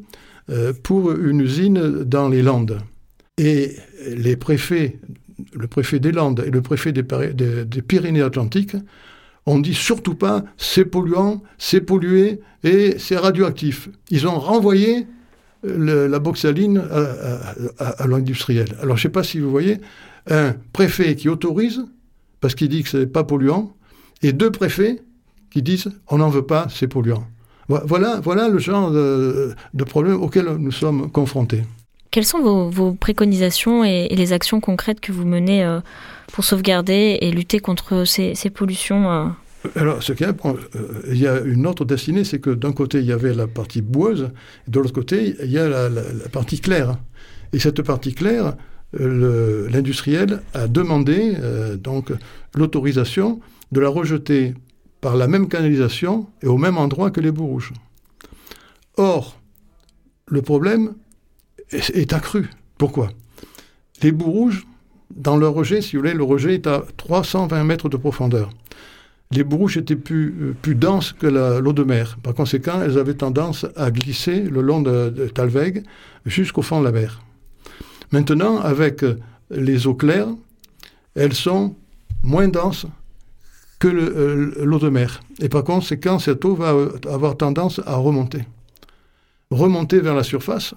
pour 0.83 1.13
une 1.13 1.43
usine 1.43 2.05
dans 2.05 2.31
les 2.31 2.41
Landes. 2.41 2.79
Et 3.37 3.77
les 4.07 4.37
préfets 4.37 4.99
le 5.53 5.67
préfet 5.67 5.99
des 5.99 6.13
Landes 6.13 6.45
et 6.47 6.51
le 6.51 6.63
préfet 6.63 6.93
des, 6.93 7.83
Pyrénées-Atlantiques 7.83 8.77
ont 9.47 9.59
dit 9.59 9.75
surtout 9.75 10.15
pas 10.15 10.45
c'est 10.57 10.85
polluant, 10.85 11.43
c'est 11.57 11.81
pollué 11.81 12.41
et 12.65 12.99
c'est 12.99 13.17
radioactif. 13.17 13.89
Ils 14.11 14.27
ont 14.27 14.39
renvoyé 14.39 15.07
la 15.65 16.19
boxaline 16.19 16.83
à, 17.79 18.07
l'industriel. 18.07 18.69
Alors 18.81 18.97
je 18.97 19.01
ne 19.01 19.03
sais 19.05 19.13
pas 19.13 19.23
si 19.23 19.41
vous 19.41 19.51
voyez, 19.51 19.81
un 20.31 20.55
préfet 20.73 21.17
qui 21.17 21.29
autorise, 21.29 21.85
parce 22.41 22.55
qu'il 22.55 22.69
dit 22.69 22.83
que 22.83 22.89
ce 22.89 22.97
n'est 22.99 23.07
pas 23.07 23.25
polluant, 23.25 23.75
et 24.23 24.33
deux 24.33 24.51
préfets 24.51 25.03
qui 25.51 25.63
disent 25.63 25.91
on 26.09 26.19
n'en 26.19 26.29
veut 26.29 26.47
pas, 26.47 26.67
c'est 26.71 26.89
polluant. 26.89 27.27
Voilà, 27.69 28.21
voilà 28.21 28.49
le 28.49 28.59
genre 28.59 28.91
de, 28.91 29.55
problème 29.85 30.23
auquel 30.23 30.47
nous 30.47 30.73
sommes 30.73 31.11
confrontés. 31.11 31.65
Quelles 32.19 32.27
sont 32.27 32.69
vos, 32.69 32.95
préconisations 32.95 33.85
et, 33.85 34.09
les 34.09 34.33
actions 34.33 34.59
concrètes 34.59 34.99
que 34.99 35.13
vous 35.13 35.25
menez 35.25 35.65
euh, 35.65 35.79
pour 36.33 36.43
sauvegarder 36.43 37.17
et 37.21 37.31
lutter 37.31 37.61
contre 37.61 38.05
ces, 38.05 38.35
pollutions 38.53 39.09
euh? 39.09 39.27
Alors, 39.77 40.03
ce 40.03 40.13
qu'il 40.13 40.27
euh, 40.27 40.55
il 41.13 41.17
y 41.17 41.29
a 41.29 41.39
une 41.39 41.65
autre 41.65 41.85
destinée, 41.85 42.25
c'est 42.25 42.41
que 42.41 42.51
d'un 42.51 42.73
côté, 42.73 42.99
il 42.99 43.05
y 43.05 43.13
avait 43.13 43.33
la 43.35 43.47
partie 43.47 43.83
boueuse, 43.83 44.33
et 44.67 44.71
de 44.73 44.81
l'autre 44.81 44.93
côté, 44.93 45.37
il 45.45 45.53
y 45.53 45.61
a 45.61 45.69
la, 45.69 45.89
partie 46.33 46.59
claire. 46.59 46.99
Et 47.53 47.61
cette 47.61 47.83
partie 47.83 48.15
claire, 48.15 48.57
l'industriel 48.93 50.43
a 50.55 50.67
demandé 50.67 51.37
donc 51.81 52.11
l'autorisation 52.53 53.39
de 53.71 53.79
la 53.79 53.91
rejeter 53.91 54.55
par 55.01 55.15
la 55.15 55.29
même 55.29 55.47
canalisation 55.47 56.27
et 56.43 56.49
au 56.49 56.57
même 56.57 56.79
endroit 56.79 57.13
que 57.13 57.21
les 57.21 57.31
boues 57.31 57.47
rouges. 57.47 57.73
Or, 58.97 59.41
le 60.27 60.43
problème 60.43 60.95
est, 61.73 62.13
accru. 62.13 62.51
Pourquoi? 62.77 63.09
Les 64.03 64.13
boues 64.13 64.31
rouges, 64.31 64.67
dans 65.15 65.37
leur 65.37 65.55
rejet, 65.55 65.81
si 65.81 65.97
vous 65.97 66.03
voulez, 66.03 66.15
le 66.15 66.23
rejet 66.23 66.55
est 66.55 66.67
à 66.67 66.85
320 66.97 67.65
mètres 67.65 67.89
de 67.89 67.97
profondeur. 67.97 68.51
Les 69.31 69.45
boues 69.45 69.59
rouges 69.59 69.77
étaient 69.77 69.97
plus, 69.97 70.35
euh, 70.41 70.57
plus 70.61 70.75
denses 70.75 71.13
que 71.13 71.27
l'eau 71.27 71.73
de 71.73 71.85
mer. 71.85 72.19
Par 72.23 72.35
conséquent, 72.35 72.81
elles 72.83 72.99
avaient 72.99 73.15
tendance 73.15 73.67
à 73.77 73.91
glisser 73.91 74.41
le 74.41 74.63
long 74.63 74.81
de, 74.81 75.11
de 75.11 75.27
Talweg 75.27 75.85
jusqu'au 76.25 76.63
fond 76.63 76.81
de 76.81 76.85
la 76.85 76.93
mer. 76.93 77.23
Maintenant, 78.11 78.59
avec 78.59 79.03
euh, 79.03 79.19
les 79.51 79.87
eaux 79.87 79.95
claires, 79.95 80.29
elles 81.15 81.35
sont 81.35 81.75
moins 82.23 82.49
denses 82.49 82.87
que 83.79 83.89
euh, 83.89 84.65
l'eau 84.65 84.79
de 84.79 84.89
mer. 84.89 85.21
Et 85.41 85.49
par 85.49 85.65
conséquent, 85.65 86.19
cette 86.19 86.45
eau 86.45 86.55
va 86.55 86.75
avoir 87.11 87.37
tendance 87.37 87.81
à 87.87 87.97
remonter. 87.97 88.45
Remonter 89.51 90.01
vers 90.01 90.15
la 90.15 90.25
surface. 90.25 90.75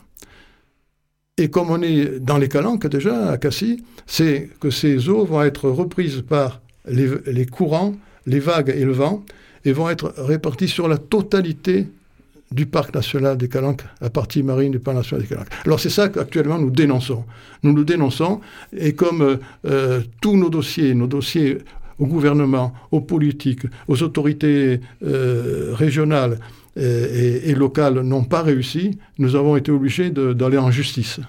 Et 1.42 1.50
comme 1.50 1.72
on 1.72 1.82
est 1.82 2.20
dans 2.20 2.38
les 2.38 2.48
calanques 2.48 2.86
déjà, 2.86 3.32
à 3.32 3.38
Cassis, 3.40 3.78
c'est 4.06 4.48
que 4.60 4.70
ces 4.70 5.10
eaux 5.10 5.26
vont 5.26 5.42
être 5.42 5.72
reprises 5.72 6.22
par 6.22 6.62
les, 6.88 7.48
courants, 7.48 7.96
les 8.28 8.40
vagues 8.40 8.72
et 8.78 8.86
le 8.86 8.92
vent, 8.92 9.26
et 9.66 9.72
vont 9.72 9.90
être 9.90 10.14
réparties 10.20 10.68
sur 10.68 10.88
la 10.88 11.00
totalité 11.00 11.88
du 12.52 12.68
parc 12.68 12.94
national 12.94 13.38
des 13.38 13.50
Calanques, 13.50 13.82
la 14.02 14.12
partie 14.12 14.44
marine 14.44 14.72
du 14.72 14.78
parc 14.78 14.98
national 14.98 15.24
des 15.24 15.30
Calanques. 15.30 15.48
Alors 15.66 15.80
c'est 15.80 15.90
ça 15.90 16.10
qu'actuellement 16.10 16.60
nous 16.60 16.70
dénonçons. 16.70 17.24
Nous 17.64 17.74
nous 17.74 17.86
dénonçons, 17.86 18.40
et 18.78 18.94
comme 18.94 19.40
euh, 19.66 20.02
tous 20.22 20.38
nos 20.38 20.52
dossiers, 20.52 20.94
nos 20.94 21.08
dossiers 21.08 21.58
au 21.98 22.06
gouvernement, 22.06 22.72
aux 22.92 23.02
politiques, 23.02 23.66
aux 23.88 24.04
autorités 24.04 24.80
euh, 25.04 25.72
régionales 25.74 26.38
et, 26.76 27.54
locales 27.54 28.02
n'ont 28.02 28.24
pas 28.24 28.42
réussi, 28.42 28.98
nous 29.18 29.36
avons 29.36 29.58
été 29.58 29.72
obligés 29.72 30.10
d'aller 30.10 30.58
en 30.58 30.72
justice. 30.72 31.20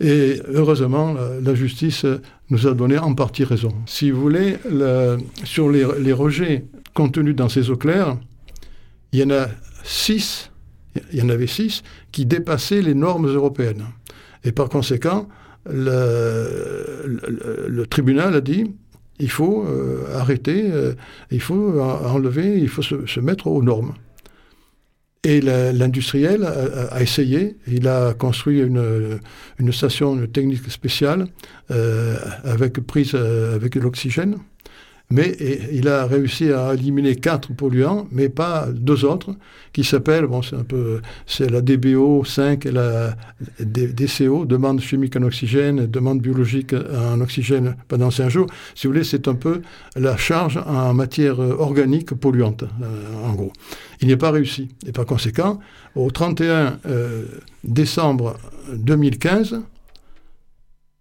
Et 0.00 0.40
heureusement, 0.48 1.16
la, 1.42 1.54
justice 1.54 2.04
nous 2.50 2.66
a 2.66 2.74
donné 2.74 2.98
en 2.98 3.14
partie 3.14 3.44
raison. 3.44 3.72
Si 3.86 4.10
vous 4.10 4.20
voulez, 4.20 4.56
sur 5.44 5.70
les, 5.70 6.12
rejets 6.12 6.66
contenus 6.94 7.34
dans 7.34 7.48
ces 7.48 7.70
eaux 7.70 7.76
claires, 7.76 8.16
il 9.12 9.20
y 9.20 9.24
en 9.24 9.30
a 9.30 9.48
six, 9.84 10.50
il 11.12 11.18
y 11.18 11.22
en 11.22 11.30
avait 11.30 11.46
six 11.46 11.82
qui 12.12 12.26
dépassaient 12.26 12.82
les 12.82 12.94
normes 12.94 13.26
européennes. 13.26 13.86
Et 14.44 14.52
par 14.52 14.68
conséquent, 14.68 15.28
le, 15.68 17.18
le 17.68 17.86
tribunal 17.86 18.34
a 18.34 18.40
dit 18.40 18.66
il 19.20 19.30
faut 19.30 19.64
euh, 19.66 20.16
arrêter, 20.16 20.70
euh, 20.70 20.94
il 21.30 21.40
faut 21.40 21.80
enlever, 21.80 22.58
il 22.58 22.68
faut 22.68 22.82
se, 22.82 23.20
mettre 23.20 23.46
aux 23.48 23.62
normes. 23.62 23.94
Et 25.24 25.40
l'industriel 25.40 26.44
a, 26.44 27.02
essayé, 27.02 27.56
il 27.66 27.88
a 27.88 28.14
construit 28.14 28.60
une, 28.60 29.20
station 29.72 30.26
technique 30.26 30.70
spéciale 30.70 31.26
euh, 31.70 32.16
avec 32.44 32.74
prise 32.80 33.14
avec 33.14 33.74
l'oxygène 33.74 34.38
mais 35.10 35.36
il 35.72 35.88
a 35.88 36.06
réussi 36.06 36.52
à 36.52 36.74
éliminer 36.74 37.16
quatre 37.16 37.54
polluants, 37.54 38.06
mais 38.12 38.28
pas 38.28 38.68
deux 38.70 39.04
autres, 39.04 39.30
qui 39.72 39.82
s'appellent, 39.82 40.26
bon, 40.26 40.42
c'est 40.42 40.56
un 40.56 40.64
peu, 40.64 41.00
c'est 41.26 41.50
la 41.50 41.62
DBO 41.62 42.24
5 42.24 42.66
et 42.66 42.72
la 42.72 43.16
DCO, 43.60 44.44
demande 44.44 44.80
chimique 44.80 45.16
en 45.16 45.22
oxygène, 45.22 45.86
demande 45.86 46.20
biologique 46.20 46.74
en 46.74 47.20
oxygène 47.20 47.76
pendant 47.88 48.10
cinq 48.10 48.28
jours. 48.28 48.48
Si 48.74 48.86
vous 48.86 48.92
voulez, 48.92 49.04
c'est 49.04 49.28
un 49.28 49.34
peu 49.34 49.62
la 49.96 50.16
charge 50.16 50.58
en 50.66 50.92
matière 50.92 51.38
organique 51.38 52.14
polluante, 52.14 52.64
euh, 52.64 53.26
en 53.26 53.32
gros. 53.32 53.52
Il 54.00 54.08
n'y 54.08 54.14
a 54.14 54.18
pas 54.18 54.30
réussi. 54.30 54.68
Et 54.86 54.92
par 54.92 55.06
conséquent, 55.06 55.58
au 55.94 56.10
31 56.10 56.78
euh, 56.86 57.24
décembre 57.64 58.36
2015, 58.74 59.60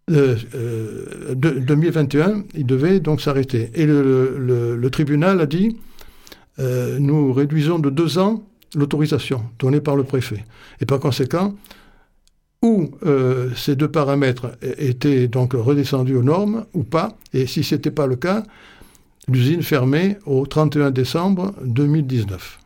2021, 0.09 2.29
euh, 2.29 2.41
il 2.55 2.65
devait 2.65 2.99
donc 2.99 3.21
s'arrêter. 3.21 3.71
Et 3.73 3.85
le, 3.85 4.87
tribunal 4.91 5.41
a 5.41 5.45
dit, 5.45 5.77
euh, 6.59 6.97
nous 6.99 7.33
réduisons 7.33 7.79
de 7.79 7.89
deux 7.89 8.17
ans 8.17 8.43
l'autorisation 8.75 9.43
donnée 9.59 9.81
par 9.81 9.95
le 9.95 10.03
préfet. 10.03 10.45
Et 10.81 10.85
par 10.85 10.99
conséquent, 10.99 11.55
où 12.61 12.91
euh, 13.05 13.51
ces 13.55 13.75
deux 13.75 13.89
paramètres 13.89 14.57
étaient 14.61 15.27
donc 15.27 15.53
redescendus 15.53 16.15
aux 16.15 16.23
normes 16.23 16.65
ou 16.73 16.83
pas, 16.83 17.17
et 17.33 17.45
si 17.45 17.63
ce 17.63 17.75
n'était 17.75 17.91
pas 17.91 18.07
le 18.07 18.15
cas, 18.15 18.43
l'usine 19.27 19.61
fermait 19.61 20.17
au 20.25 20.45
31 20.45 20.91
décembre 20.91 21.53
2019. 21.63 22.59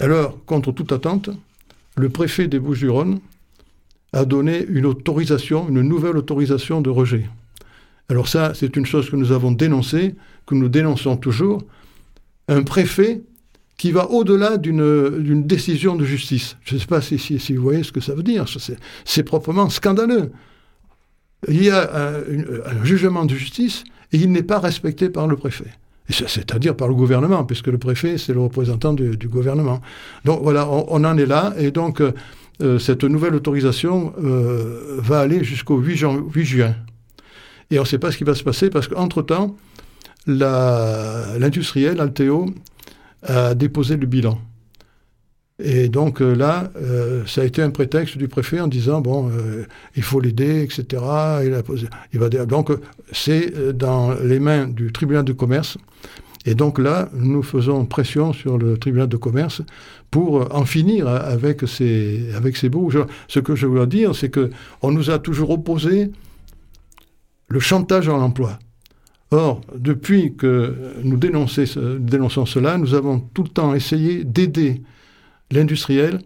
Alors, 0.00 0.44
contre 0.44 0.72
toute 0.72 0.92
attente, 0.92 1.30
le 1.96 2.08
préfet 2.08 2.48
des 2.48 2.58
Bouches-du-Rhône 2.58 3.20
a 4.12 4.24
donné 4.24 4.64
une 4.68 4.86
autorisation, 4.86 5.68
une 5.68 5.82
nouvelle 5.82 6.16
autorisation 6.16 6.80
de 6.80 6.90
rejet. 6.90 7.28
Alors 8.08 8.28
ça, 8.28 8.52
c'est 8.54 8.76
une 8.76 8.86
chose 8.86 9.10
que 9.10 9.16
nous 9.16 9.32
avons 9.32 9.52
dénoncée, 9.52 10.14
que 10.46 10.54
nous 10.54 10.68
dénonçons 10.68 11.16
toujours. 11.16 11.62
Un 12.48 12.62
préfet 12.62 13.22
qui 13.76 13.92
va 13.92 14.10
au-delà 14.10 14.56
d'une 14.56 15.46
décision 15.46 15.94
de 15.94 16.04
justice. 16.04 16.56
Je 16.64 16.74
ne 16.74 16.80
sais 16.80 16.86
pas 16.86 17.00
si, 17.00 17.18
si, 17.18 17.54
vous 17.54 17.62
voyez 17.62 17.84
ce 17.84 17.92
que 17.92 18.00
ça 18.00 18.14
veut 18.14 18.22
dire. 18.22 18.46
C'est 19.04 19.22
proprement 19.22 19.70
scandaleux. 19.70 20.32
Il 21.46 21.62
y 21.62 21.70
a 21.70 21.88
un, 21.94 22.84
jugement 22.84 23.24
de 23.24 23.34
justice 23.34 23.84
et 24.12 24.18
il 24.18 24.32
n'est 24.32 24.42
pas 24.42 24.58
respecté 24.58 25.08
par 25.10 25.28
le 25.28 25.36
préfet. 25.36 25.72
C'est-à-dire 26.08 26.74
par 26.74 26.88
le 26.88 26.94
gouvernement, 26.94 27.44
puisque 27.44 27.66
le 27.66 27.78
préfet, 27.78 28.16
c'est 28.16 28.32
le 28.32 28.40
représentant 28.40 28.94
du, 28.94 29.28
gouvernement. 29.28 29.80
Donc 30.24 30.42
voilà, 30.42 30.66
on, 30.68 31.04
en 31.04 31.18
est 31.18 31.26
là. 31.26 31.54
Et 31.58 31.70
donc, 31.70 32.00
euh, 32.00 32.12
euh, 32.60 32.78
cette 32.78 33.04
nouvelle 33.04 33.34
autorisation 33.36 34.12
euh, 34.22 34.96
va 34.98 35.20
aller 35.20 35.44
jusqu'au 35.44 35.78
8, 35.78 35.96
juin. 36.44 36.74
Et 37.70 37.78
on 37.78 37.82
ne 37.82 37.86
sait 37.86 37.98
pas 37.98 38.10
ce 38.10 38.18
qui 38.18 38.24
va 38.24 38.34
se 38.34 38.42
passer 38.42 38.68
parce 38.68 38.88
qu'entre-temps, 38.88 39.56
l'industriel 40.26 42.00
Alteo 42.00 42.46
a 43.22 43.54
déposé 43.54 43.96
le 43.96 44.06
bilan. 44.06 44.38
Et 45.60 45.88
donc 45.88 46.20
euh, 46.20 46.34
là, 46.34 46.70
ça 47.26 47.42
a 47.42 47.44
été 47.44 47.62
un 47.62 47.70
prétexte 47.70 48.16
du 48.16 48.26
préfet 48.26 48.60
en 48.60 48.68
disant 48.68 49.00
bon, 49.00 49.30
il 49.96 50.02
faut 50.02 50.20
l'aider, 50.20 50.62
etc. 50.62 51.02
Il 52.12 52.18
va, 52.18 52.28
donc 52.46 52.70
c'est 53.12 53.76
dans 53.76 54.14
les 54.14 54.40
mains 54.40 54.66
du 54.66 54.92
tribunal 54.92 55.24
de 55.24 55.32
commerce 55.32 55.78
et 56.44 56.54
donc 56.54 56.78
là, 56.78 57.08
nous 57.14 57.42
faisons 57.42 57.84
pression 57.84 58.32
sur 58.32 58.58
le 58.58 58.78
tribunal 58.78 59.08
de 59.08 59.16
commerce 59.16 59.62
pour 60.10 60.54
en 60.54 60.64
finir 60.64 61.08
avec 61.08 61.68
ces, 61.68 62.32
avec 62.34 62.56
ces 62.56 62.68
bouts. 62.68 62.90
Ce 63.26 63.40
que 63.40 63.54
je 63.54 63.66
veux 63.66 63.86
dire, 63.86 64.14
c'est 64.14 64.30
qu'on 64.30 64.90
nous 64.90 65.10
a 65.10 65.18
toujours 65.18 65.50
opposé 65.50 66.10
le 67.48 67.60
chantage 67.60 68.08
à 68.08 68.12
l'emploi. 68.12 68.58
Or, 69.30 69.60
depuis 69.74 70.36
que 70.36 70.94
nous 71.02 71.18
dénonçons 71.18 72.46
cela, 72.46 72.78
nous 72.78 72.94
avons 72.94 73.20
tout 73.20 73.42
le 73.42 73.50
temps 73.50 73.74
essayé 73.74 74.24
d'aider 74.24 74.80
l'industriel 75.50 76.20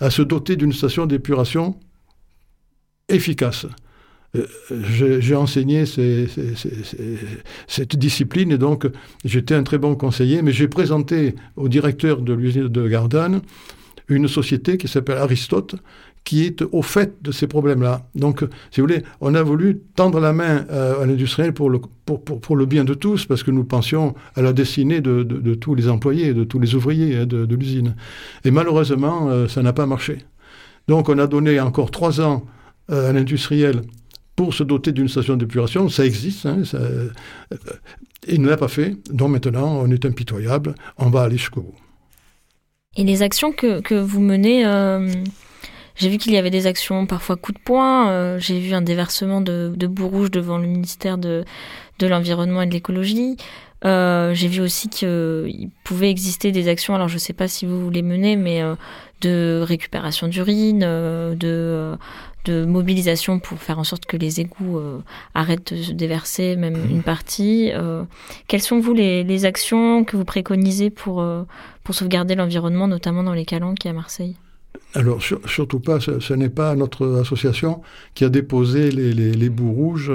à 0.00 0.10
se 0.10 0.22
doter 0.22 0.56
d'une 0.56 0.72
station 0.72 1.06
d'épuration 1.06 1.76
efficace. 3.08 3.66
Euh, 4.36 4.46
j'ai 5.20 5.34
enseigné 5.34 5.84
cette 7.66 7.96
discipline 7.96 8.52
et 8.52 8.58
donc 8.58 8.86
j'étais 9.24 9.54
un 9.54 9.64
très 9.64 9.78
bon 9.78 9.96
conseiller, 9.96 10.42
mais 10.42 10.52
j'ai 10.52 10.68
présenté 10.68 11.34
au 11.56 11.68
directeur 11.68 12.20
de 12.22 12.32
l'usine 12.32 12.68
de 12.68 12.88
Gardanne 12.88 13.40
une 14.08 14.28
société 14.28 14.76
qui 14.76 14.88
s'appelle 14.88 15.18
Aristote, 15.18 15.76
qui 16.24 16.44
est 16.44 16.62
au 16.72 16.82
fait 16.82 17.22
de 17.22 17.30
ces 17.30 17.46
problèmes-là. 17.46 18.08
Donc, 18.16 18.44
si 18.72 18.80
vous 18.80 18.86
voulez, 18.88 19.04
on 19.20 19.36
a 19.36 19.42
voulu 19.42 19.78
tendre 19.94 20.18
la 20.18 20.32
main 20.32 20.66
à 20.68 21.06
l'industriel 21.06 21.52
pour 21.52 21.70
le, 21.70 22.66
bien 22.66 22.84
de 22.84 22.94
tous, 22.94 23.24
parce 23.24 23.44
que 23.44 23.52
nous 23.52 23.62
pensions 23.62 24.16
à 24.34 24.42
la 24.42 24.52
destinée 24.52 25.00
de, 25.00 25.54
tous 25.54 25.76
les 25.76 25.88
employés, 25.88 26.34
de 26.34 26.42
tous 26.42 26.58
les 26.58 26.74
ouvriers 26.74 27.18
hein, 27.18 27.26
de, 27.26 27.54
l'usine. 27.54 27.94
Et 28.44 28.50
malheureusement, 28.50 29.46
ça 29.46 29.62
n'a 29.62 29.72
pas 29.72 29.86
marché. 29.86 30.18
Donc, 30.88 31.08
on 31.08 31.18
a 31.18 31.28
donné 31.28 31.60
encore 31.60 31.92
trois 31.92 32.20
ans 32.20 32.44
à 32.88 33.12
l'industriel 33.12 33.82
pour 34.40 34.54
se 34.54 34.62
doter 34.62 34.92
d'une 34.92 35.06
station 35.06 35.36
d'épuration. 35.36 35.90
Ça 35.90 36.06
existe, 36.06 36.46
hein, 36.46 36.64
ça, 36.64 36.78
il 38.26 38.40
ne 38.40 38.48
l'a 38.48 38.56
pas 38.56 38.68
fait, 38.68 38.96
donc 39.12 39.28
maintenant 39.32 39.82
on 39.82 39.90
est 39.90 40.06
impitoyable, 40.06 40.74
on 40.96 41.10
va 41.10 41.24
aller 41.24 41.36
jusqu'au 41.36 41.60
bout. 41.60 41.74
Et 42.96 43.04
les 43.04 43.20
actions 43.20 43.52
que, 43.52 43.82
que 43.82 43.94
vous 43.94 44.22
menez, 44.22 44.64
euh, 44.64 45.12
j'ai 45.94 46.08
vu 46.08 46.16
qu'il 46.16 46.32
y 46.32 46.38
avait 46.38 46.48
des 46.48 46.66
actions 46.66 47.04
parfois 47.04 47.36
coup 47.36 47.52
de 47.52 47.58
poing, 47.62 48.08
euh, 48.08 48.38
j'ai 48.38 48.58
vu 48.60 48.72
un 48.72 48.80
déversement 48.80 49.42
de, 49.42 49.74
de 49.76 49.86
boue 49.86 50.08
rouge 50.08 50.30
devant 50.30 50.56
le 50.56 50.66
ministère 50.66 51.18
de, 51.18 51.44
de 51.98 52.06
l'Environnement 52.06 52.62
et 52.62 52.66
de 52.66 52.72
l'Écologie. 52.72 53.36
Euh, 53.84 54.32
j'ai 54.32 54.48
vu 54.48 54.62
aussi 54.62 54.88
qu'il 54.88 55.68
pouvait 55.84 56.08
exister 56.08 56.50
des 56.50 56.68
actions, 56.68 56.94
alors 56.94 57.08
je 57.08 57.14
ne 57.14 57.20
sais 57.20 57.34
pas 57.34 57.46
si 57.46 57.66
vous 57.66 57.90
les 57.90 58.02
menez, 58.02 58.36
mais 58.36 58.62
de 59.20 59.62
récupération 59.62 60.28
d'urine, 60.28 60.80
de 60.80 61.96
de 62.44 62.64
mobilisation 62.64 63.38
pour 63.38 63.58
faire 63.58 63.78
en 63.78 63.84
sorte 63.84 64.06
que 64.06 64.16
les 64.16 64.40
égouts 64.40 64.78
euh, 64.78 65.00
arrêtent 65.34 65.74
de 65.74 65.82
se 65.82 65.92
déverser, 65.92 66.56
même 66.56 66.76
mmh. 66.76 66.90
une 66.90 67.02
partie. 67.02 67.70
Euh, 67.72 68.04
quelles 68.48 68.62
sont, 68.62 68.80
vous, 68.80 68.94
les, 68.94 69.44
actions 69.44 70.04
que 70.04 70.16
vous 70.16 70.24
préconisez 70.24 70.90
pour, 70.90 71.20
euh, 71.20 71.44
pour 71.84 71.94
sauvegarder 71.94 72.34
l'environnement, 72.34 72.88
notamment 72.88 73.22
dans 73.22 73.34
les 73.34 73.44
calanques 73.44 73.84
et 73.86 73.88
à 73.88 73.92
Marseille? 73.92 74.36
Alors, 74.94 75.20
surtout 75.22 75.78
pas, 75.78 76.00
ce, 76.00 76.34
n'est 76.34 76.48
pas 76.48 76.74
notre 76.74 77.20
association 77.20 77.80
qui 78.14 78.24
a 78.24 78.28
déposé 78.28 78.90
les, 78.90 79.48
bouts 79.48 79.72
rouges 79.72 80.12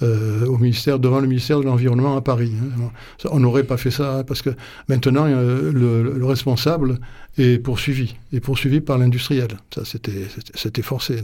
euh, 0.00 0.46
au 0.46 0.58
ministère, 0.58 1.00
devant 1.00 1.18
le 1.20 1.26
ministère 1.26 1.58
de 1.58 1.64
l'Environnement 1.64 2.16
à 2.16 2.20
Paris. 2.20 2.52
Hein. 2.62 2.90
On 3.30 3.40
n'aurait 3.40 3.64
pas 3.64 3.76
fait 3.76 3.90
ça 3.90 4.22
parce 4.24 4.40
que 4.40 4.50
maintenant, 4.88 5.26
euh, 5.26 5.72
le, 5.72 6.24
responsable 6.24 7.00
est 7.36 7.58
poursuivi, 7.58 8.14
est 8.32 8.38
poursuivi 8.38 8.80
par 8.80 8.96
l'industriel. 8.98 9.48
Ça, 9.74 9.82
c'était 9.84 10.82
forcé. 10.82 11.22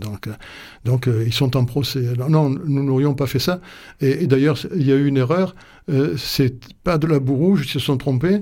Donc, 0.84 1.06
euh, 1.06 1.24
ils 1.24 1.32
sont 1.32 1.56
en 1.56 1.64
procès. 1.66 2.02
non, 2.28 2.50
nous 2.50 2.82
n'aurions 2.82 3.14
pas 3.14 3.28
fait 3.28 3.38
ça. 3.38 3.60
Et, 4.00 4.24
et 4.24 4.26
d'ailleurs, 4.26 4.58
il 4.74 4.86
y 4.86 4.92
a 4.92 4.96
eu 4.96 5.06
une 5.06 5.18
erreur. 5.18 5.54
c'est 6.16 6.56
pas 6.82 6.98
de 6.98 7.06
la 7.06 7.20
boue 7.20 7.36
rouge, 7.36 7.62
ils 7.64 7.70
se 7.70 7.78
sont 7.78 7.96
trompés 7.96 8.40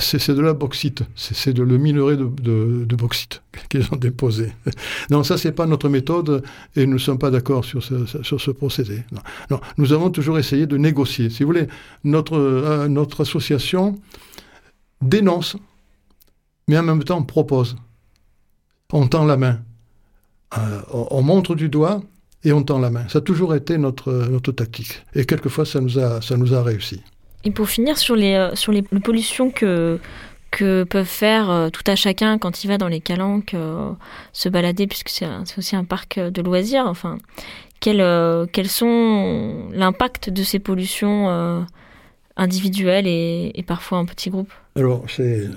c'est 0.00 0.30
de 0.30 0.40
la 0.40 0.54
bauxite, 0.54 1.02
c'est 1.14 1.52
de 1.52 1.62
le 1.62 1.76
minerai 1.76 2.16
de, 2.16 2.96
bauxite 2.96 3.42
qu'ils 3.68 3.86
ont 3.92 3.96
déposé. 3.96 4.52
Non, 5.10 5.22
ça, 5.22 5.36
c'est 5.36 5.52
pas 5.52 5.66
notre 5.66 5.88
méthode 5.88 6.42
et 6.76 6.86
nous 6.86 6.94
ne 6.94 6.98
sommes 6.98 7.18
pas 7.18 7.30
d'accord 7.30 7.64
sur 7.64 7.82
ce, 7.82 8.06
sur 8.22 8.40
ce 8.40 8.50
procédé. 8.50 9.02
Non. 9.50 9.60
nous 9.76 9.92
avons 9.92 10.10
toujours 10.10 10.38
essayé 10.38 10.66
de 10.66 10.76
négocier. 10.76 11.30
Si 11.30 11.42
vous 11.42 11.48
voulez, 11.48 11.68
notre, 12.04 12.36
euh, 12.36 12.88
notre 12.88 13.22
association 13.22 13.98
dénonce, 15.02 15.56
mais 16.66 16.78
en 16.78 16.82
même 16.82 17.04
temps 17.04 17.22
propose. 17.22 17.76
On 18.92 19.06
tend 19.06 19.24
la 19.26 19.36
main. 19.36 19.60
Euh, 20.56 20.80
on 20.90 21.20
montre 21.22 21.54
du 21.54 21.68
doigt 21.68 22.02
et 22.42 22.52
on 22.52 22.62
tend 22.62 22.78
la 22.78 22.90
main. 22.90 23.06
Ça 23.08 23.18
a 23.18 23.22
toujours 23.22 23.54
été 23.54 23.76
notre, 23.76 24.12
notre 24.12 24.52
tactique. 24.52 25.04
Et 25.14 25.26
quelquefois, 25.26 25.66
ça 25.66 25.80
nous 25.80 25.98
a, 25.98 26.22
ça 26.22 26.36
nous 26.36 26.54
a 26.54 26.62
réussi. 26.62 27.02
Et 27.44 27.50
pour 27.50 27.68
finir 27.68 27.98
sur 27.98 28.16
les, 28.16 28.34
euh, 28.34 28.54
sur 28.54 28.72
les 28.72 28.82
pollutions 28.82 29.50
que, 29.50 29.98
que 30.50 30.84
peuvent 30.84 31.04
faire 31.04 31.50
euh, 31.50 31.70
tout 31.70 31.84
à 31.86 31.94
chacun 31.94 32.38
quand 32.38 32.64
il 32.64 32.68
va 32.68 32.78
dans 32.78 32.88
les 32.88 33.00
calanques 33.00 33.54
euh, 33.54 33.92
se 34.32 34.48
balader, 34.48 34.86
puisque 34.86 35.08
c'est 35.08 35.26
aussi 35.56 35.76
un 35.76 35.84
parc 35.84 36.18
de 36.18 36.42
loisirs. 36.42 36.86
Enfin, 36.86 37.18
quels, 37.80 38.04
quels 38.52 38.68
sont 38.68 39.68
l'impact 39.72 40.30
de 40.30 40.42
ces 40.42 40.58
pollutions 40.58 41.64
individuelles 42.36 43.06
et, 43.06 43.64
parfois 43.64 43.98
en 43.98 44.04
petits 44.04 44.30
groupes? 44.30 44.52
Alors, 44.74 45.04
c'est 45.08 45.48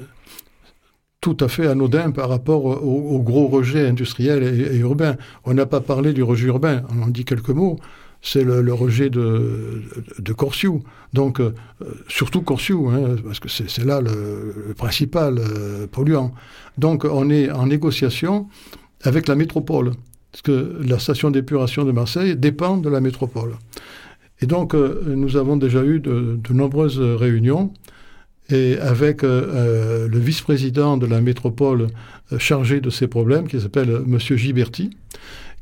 tout 1.19 1.37
à 1.39 1.47
fait 1.47 1.65
anodin 1.65 2.11
par 2.11 2.29
rapport 2.29 2.65
au, 2.65 3.19
gros 3.19 3.47
rejet 3.47 3.87
industriel 3.87 4.43
et, 4.43 4.75
et 4.75 4.77
urbain. 4.77 5.17
On 5.45 5.55
n'a 5.55 5.65
pas 5.65 5.81
parlé 5.81 6.13
du 6.13 6.21
rejet 6.21 6.45
urbain, 6.45 6.83
on 6.95 7.01
en 7.01 7.07
dit 7.07 7.25
quelques 7.25 7.49
mots 7.49 7.79
c'est 8.21 8.43
le, 8.43 8.73
rejet 8.73 9.10
de, 9.10 9.81
de, 10.19 10.34
Corsiou. 10.34 10.84
Donc, 11.13 11.39
euh, 11.39 11.53
surtout 12.07 12.41
Corsiou, 12.41 12.89
hein, 12.89 13.15
parce 13.25 13.39
que 13.39 13.49
c'est 13.49 13.84
là 13.84 13.99
le, 13.99 14.73
principal 14.77 15.39
euh, 15.39 15.88
polluant. 15.88 16.34
Donc, 16.77 17.05
on 17.05 17.29
est 17.29 17.49
en 17.49 17.65
négociation 17.65 18.47
avec 19.03 19.27
la 19.27 19.36
métropole, 19.36 19.91
parce 20.31 20.43
que 20.43 20.77
la 20.86 20.99
station 20.99 21.31
d'épuration 21.31 21.84
de 21.84 21.91
Marseille 21.91 22.36
dépend 22.36 22.77
de 22.77 22.89
la 22.89 23.01
métropole. 23.01 23.55
Et 24.39 24.45
donc, 24.45 24.75
euh, 24.75 25.01
nous 25.15 25.36
avons 25.36 25.57
déjà 25.57 25.84
eu 25.84 25.99
de, 25.99 26.39
nombreuses 26.51 26.99
réunions, 26.99 27.73
et 28.49 28.77
avec 28.79 29.21
le 29.21 30.10
vice-président 30.12 30.97
de 30.97 31.05
la 31.05 31.21
métropole 31.21 31.88
chargé 32.38 32.81
de 32.81 32.89
ces 32.89 33.07
problèmes, 33.07 33.47
qui 33.47 33.62
s'appelle 33.62 33.89
M. 34.05 34.19
Giberti, 34.19 34.89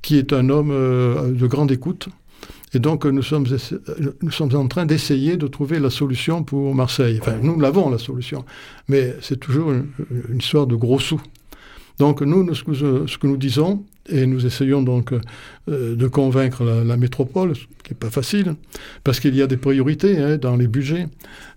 qui 0.01 0.17
est 0.17 0.33
un 0.33 0.49
homme 0.49 0.69
de 0.71 1.45
grande 1.45 1.71
écoute, 1.71 2.09
et 2.73 2.79
donc, 2.79 3.05
nous 3.05 3.23
sommes, 3.23 3.47
nous 4.21 4.31
sommes 4.31 4.55
en 4.55 4.67
train 4.67 4.85
d'essayer 4.85 5.37
de 5.37 5.47
trouver 5.47 5.79
la 5.79 5.89
solution 5.89 6.43
pour 6.43 6.75
Marseille. 6.75 7.17
Enfin, 7.19 7.37
nous 7.41 7.59
l'avons, 7.59 7.89
la 7.89 7.97
solution. 7.97 8.45
Mais 8.87 9.15
c'est 9.21 9.39
toujours 9.39 9.71
une, 9.71 9.87
histoire 10.37 10.67
de 10.67 10.75
gros 10.75 10.99
sous. 10.99 11.21
Donc, 11.97 12.21
nous, 12.21 12.53
ce 12.53 12.63
que, 12.63 13.27
nous 13.27 13.37
disons, 13.37 13.83
et 14.07 14.25
nous 14.25 14.45
essayons 14.45 14.83
donc 14.83 15.13
euh, 15.13 15.95
de 15.95 16.07
convaincre 16.07 16.63
la, 16.63 16.95
métropole, 16.95 17.55
ce 17.55 17.61
qui 17.83 17.91
n'est 17.91 17.97
pas 17.99 18.09
facile, 18.11 18.55
parce 19.03 19.19
qu'il 19.19 19.35
y 19.35 19.41
a 19.41 19.47
des 19.47 19.57
priorités 19.57 20.17
hein, 20.17 20.37
dans 20.37 20.55
les 20.55 20.67
budgets, 20.67 21.07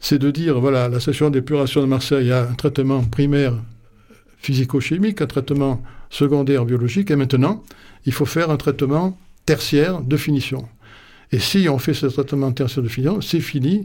c'est 0.00 0.18
de 0.18 0.30
dire, 0.30 0.60
voilà, 0.60 0.88
la 0.88 0.98
station 0.98 1.30
d'épuration 1.30 1.82
de 1.82 1.86
Marseille 1.86 2.32
a 2.32 2.48
un 2.48 2.54
traitement 2.54 3.02
primaire 3.04 3.54
physico-chimique, 4.38 5.20
un 5.20 5.26
traitement 5.26 5.82
secondaire 6.10 6.64
biologique, 6.64 7.10
et 7.10 7.16
maintenant, 7.16 7.62
il 8.06 8.12
faut 8.12 8.26
faire 8.26 8.50
un 8.50 8.56
traitement 8.56 9.16
tertiaire 9.46 10.00
de 10.00 10.16
finition. 10.16 10.66
Et 11.32 11.38
si 11.38 11.66
on 11.68 11.78
fait 11.78 11.94
ce 11.94 12.06
traitement 12.06 12.52
tertiaire 12.52 12.84
de 12.84 12.88
finition, 12.88 13.20
c'est 13.22 13.40
fini. 13.40 13.84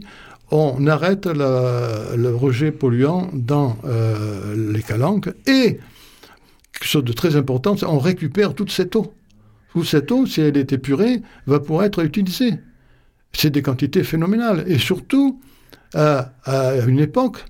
On 0.50 0.86
arrête 0.86 1.26
le 1.26 2.34
rejet 2.34 2.70
polluant 2.72 3.30
dans 3.32 3.76
euh, 3.84 4.72
les 4.72 4.82
calanques 4.82 5.28
et, 5.46 5.78
quelque 6.72 6.84
chose 6.84 7.04
de 7.04 7.12
très 7.12 7.36
important, 7.36 7.74
on 7.82 7.98
récupère 7.98 8.54
toute 8.54 8.70
cette 8.70 8.94
eau. 8.96 9.12
Toute 9.72 9.86
cette 9.86 10.10
eau, 10.12 10.26
si 10.26 10.40
elle 10.40 10.56
est 10.56 10.72
épurée, 10.72 11.22
va 11.46 11.60
pouvoir 11.60 11.84
être 11.84 12.02
utilisée. 12.02 12.54
C'est 13.32 13.50
des 13.50 13.62
quantités 13.62 14.04
phénoménales. 14.04 14.64
Et 14.66 14.78
surtout, 14.78 15.40
à, 15.94 16.32
à, 16.44 16.76
une 16.86 17.00
époque 17.00 17.44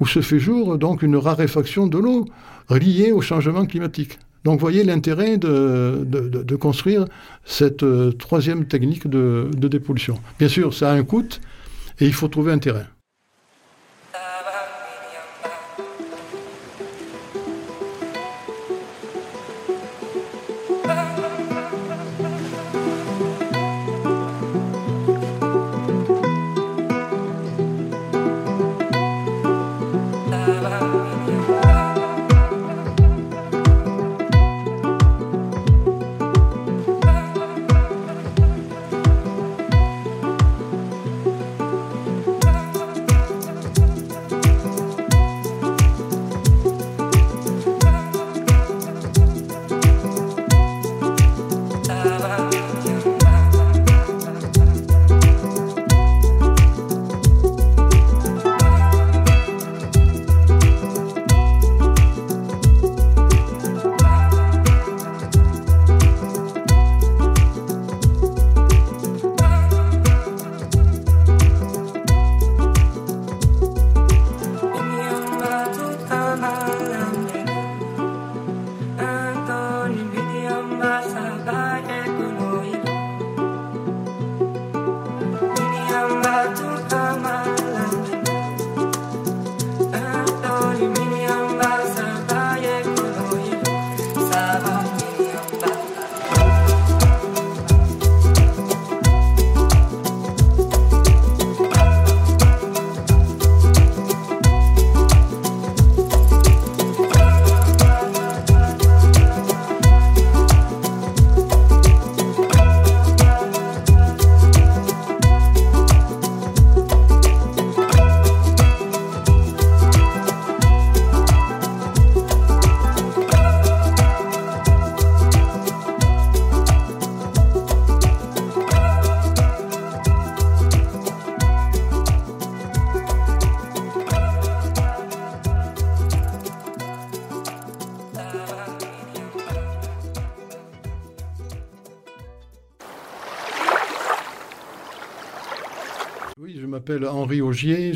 où 0.00 0.06
se 0.06 0.20
fait 0.20 0.38
jour 0.38 0.78
donc 0.78 1.02
une 1.02 1.16
raréfaction 1.16 1.86
de 1.86 1.98
l'eau 1.98 2.26
liée 2.70 3.12
au 3.12 3.20
changement 3.20 3.66
climatique. 3.66 4.18
Donc 4.44 4.58
voyez 4.60 4.84
l'intérêt 4.84 5.36
de, 5.36 6.56
construire 6.56 7.04
cette 7.44 7.82
euh, 7.82 8.12
troisième 8.12 8.66
technique 8.66 9.08
de, 9.08 9.50
de 9.54 9.68
dépollution. 9.68 10.18
Bien 10.38 10.48
sûr, 10.48 10.72
ça 10.72 10.90
a 10.90 10.94
un 10.94 11.04
coût 11.04 11.28
et 12.00 12.06
il 12.06 12.14
faut 12.14 12.28
trouver 12.28 12.52
un 12.52 12.58
terrain. 12.58 12.86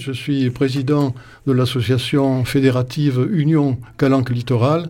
Je 0.04 0.12
suis 0.12 0.50
président 0.50 1.14
de 1.46 1.52
l'association 1.52 2.44
fédérative 2.44 3.26
Union 3.32 3.78
Calanque 3.96 4.30
Littoral 4.30 4.86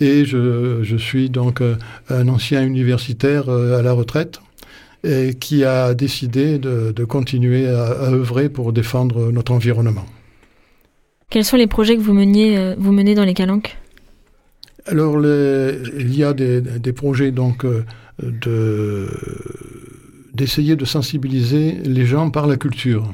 et 0.00 0.24
je, 0.24 0.96
suis 0.98 1.28
donc 1.28 1.60
euh, 1.60 1.76
un 2.08 2.28
ancien 2.28 2.64
universitaire 2.64 3.48
euh, 3.48 3.78
à 3.78 3.82
la 3.82 3.92
retraite 3.92 4.40
et 5.04 5.34
qui 5.34 5.64
a 5.64 5.94
décidé 5.94 6.58
de, 6.58 7.04
continuer 7.04 7.68
à, 7.68 8.10
œuvrer 8.10 8.48
pour 8.48 8.72
défendre 8.72 9.30
notre 9.30 9.52
environnement. 9.52 10.06
Quels 11.28 11.44
sont 11.44 11.56
les 11.56 11.66
projets 11.66 11.96
que 11.96 12.00
vous, 12.00 12.14
meniez, 12.14 12.56
euh, 12.56 12.74
vous 12.78 12.92
menez 12.92 13.14
dans 13.14 13.24
les 13.24 13.34
Calanques? 13.34 13.76
Alors, 14.86 15.18
il 15.20 16.16
y 16.16 16.24
a 16.24 16.32
des, 16.32 16.60
des 16.60 16.92
projets 16.92 17.32
donc 17.32 17.66
de 18.22 19.08
d'essayer 20.32 20.76
de 20.76 20.84
sensibiliser 20.84 21.72
les 21.84 22.04
gens 22.04 22.30
par 22.30 22.46
la 22.46 22.56
culture. 22.56 23.12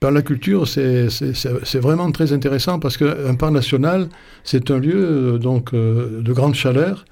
Par 0.00 0.12
la 0.12 0.22
culture, 0.22 0.66
c'est 0.66 1.78
vraiment 1.78 2.10
très 2.10 2.32
intéressant 2.32 2.78
parce 2.78 2.96
qu'un 2.96 3.34
parc 3.34 3.52
national, 3.52 4.08
c'est 4.44 4.70
un 4.70 4.78
lieu 4.78 4.96
euh, 4.96 5.38
donc 5.38 5.74
euh, 5.74 6.22
de 6.22 6.32
grande 6.32 6.54
chaleur, 6.54 7.04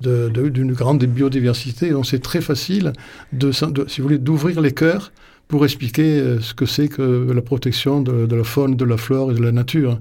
d'une 0.00 0.72
grande 0.72 1.04
biodiversité. 1.06 1.90
Donc 1.90 2.06
c'est 2.06 2.22
très 2.22 2.40
facile, 2.40 2.92
de, 3.32 3.50
vous 3.50 4.02
voulez, 4.04 4.18
d'ouvrir 4.18 4.60
les 4.60 4.70
cœurs 4.70 5.10
pour 5.48 5.64
expliquer 5.64 6.20
euh, 6.20 6.40
ce 6.40 6.54
que 6.54 6.66
c'est 6.66 6.86
que 6.86 7.32
la 7.32 7.42
protection 7.42 8.00
de, 8.00 8.32
la 8.32 8.44
faune, 8.44 8.76
de 8.76 8.84
la 8.84 8.96
flore 8.96 9.32
et 9.32 9.34
de 9.34 9.42
la 9.42 9.50
nature. 9.50 9.98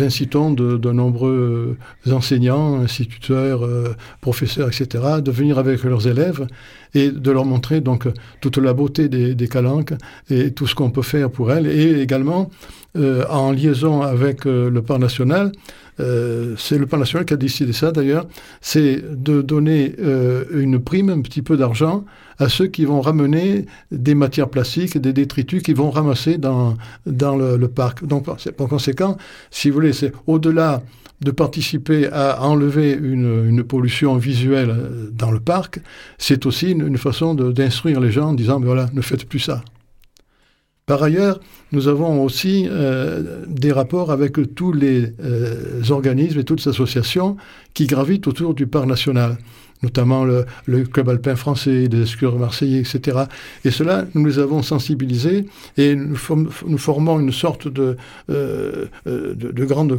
Incitons 0.00 0.52
de, 0.52 0.92
nombreux 0.92 1.76
enseignants, 2.10 2.80
instituteurs, 2.80 3.64
euh, 3.64 3.94
professeurs, 4.20 4.68
etc., 4.68 5.04
de 5.22 5.30
venir 5.30 5.58
avec 5.58 5.82
leurs 5.84 6.06
élèves 6.06 6.46
et 6.94 7.10
de 7.10 7.30
leur 7.30 7.44
montrer 7.44 7.80
donc 7.80 8.06
toute 8.40 8.58
la 8.58 8.74
beauté 8.74 9.08
des, 9.08 9.48
calanques 9.48 9.94
et 10.30 10.52
tout 10.52 10.66
ce 10.66 10.74
qu'on 10.74 10.90
peut 10.90 11.02
faire 11.02 11.30
pour 11.30 11.52
elles. 11.52 11.66
Et 11.66 12.00
également, 12.00 12.50
euh, 12.96 13.24
en 13.28 13.52
liaison 13.52 14.02
avec 14.02 14.46
euh, 14.46 14.70
le 14.70 14.82
parc 14.82 15.00
national, 15.00 15.52
c'est 15.98 16.78
le 16.78 16.86
parc 16.86 16.98
national 17.00 17.24
qui 17.26 17.34
a 17.34 17.36
décidé 17.36 17.72
ça 17.72 17.92
d'ailleurs, 17.92 18.26
c'est 18.60 19.00
de 19.08 19.40
donner 19.40 19.94
une 20.52 20.80
prime, 20.80 21.10
un 21.10 21.20
petit 21.20 21.42
peu 21.42 21.56
d'argent 21.56 22.04
à 22.42 22.48
ceux 22.48 22.66
qui 22.66 22.84
vont 22.84 23.00
ramener 23.00 23.66
des 23.90 24.14
matières 24.14 24.48
plastiques, 24.48 24.98
des 24.98 25.12
détritus 25.12 25.62
qu'ils 25.62 25.76
vont 25.76 25.90
ramasser 25.90 26.38
dans, 26.38 26.76
le, 27.06 27.66
parc. 27.66 28.04
Donc, 28.04 28.24
par 28.24 28.68
conséquent, 28.68 29.16
si 29.50 29.70
vous 29.70 29.74
voulez, 29.74 29.92
c'est 29.92 30.12
au-delà 30.26 30.82
de 31.20 31.30
participer 31.30 32.08
à 32.08 32.42
enlever 32.42 32.92
une, 32.92 33.48
une, 33.48 33.62
pollution 33.62 34.16
visuelle 34.16 34.70
euh, 34.70 35.08
dans 35.12 35.30
le 35.30 35.38
parc, 35.38 35.78
c'est 36.18 36.46
aussi 36.46 36.72
une, 36.72 36.98
façon 36.98 37.34
d'instruire 37.34 38.00
les 38.00 38.10
gens 38.10 38.30
en 38.30 38.34
disant, 38.34 38.58
ben 38.58 38.66
voilà, 38.66 38.86
ne 38.92 39.00
faites 39.00 39.24
plus 39.28 39.38
ça. 39.38 39.62
Par 40.92 41.02
ailleurs, 41.04 41.40
nous 41.72 41.88
avons 41.88 42.22
aussi 42.22 42.68
euh, 42.68 43.46
des 43.48 43.72
rapports 43.72 44.12
avec 44.12 44.54
tous 44.54 44.74
les 44.74 45.14
euh, 45.24 45.80
organismes 45.88 46.40
et 46.40 46.44
toutes 46.44 46.62
les 46.62 46.68
associations 46.68 47.38
qui 47.72 47.86
gravitent 47.86 48.26
autour 48.26 48.52
du 48.52 48.66
parc 48.66 48.84
national 48.84 49.38
notamment 49.82 50.26
le, 50.26 50.44
club 50.84 51.08
alpin 51.08 51.34
français, 51.34 51.88
des 51.88 52.02
escures 52.02 52.38
marseillais, 52.38 52.80
etc. 52.80 53.20
Et 53.64 53.70
cela, 53.70 54.04
nous 54.14 54.26
les 54.26 54.38
avons 54.38 54.62
sensibilisés 54.62 55.46
et 55.78 55.96
nous, 55.96 56.14
formons 56.14 57.18
une 57.18 57.32
sorte 57.32 57.68
euh, 58.28 58.84
de, 59.06 59.64
grande 59.64 59.98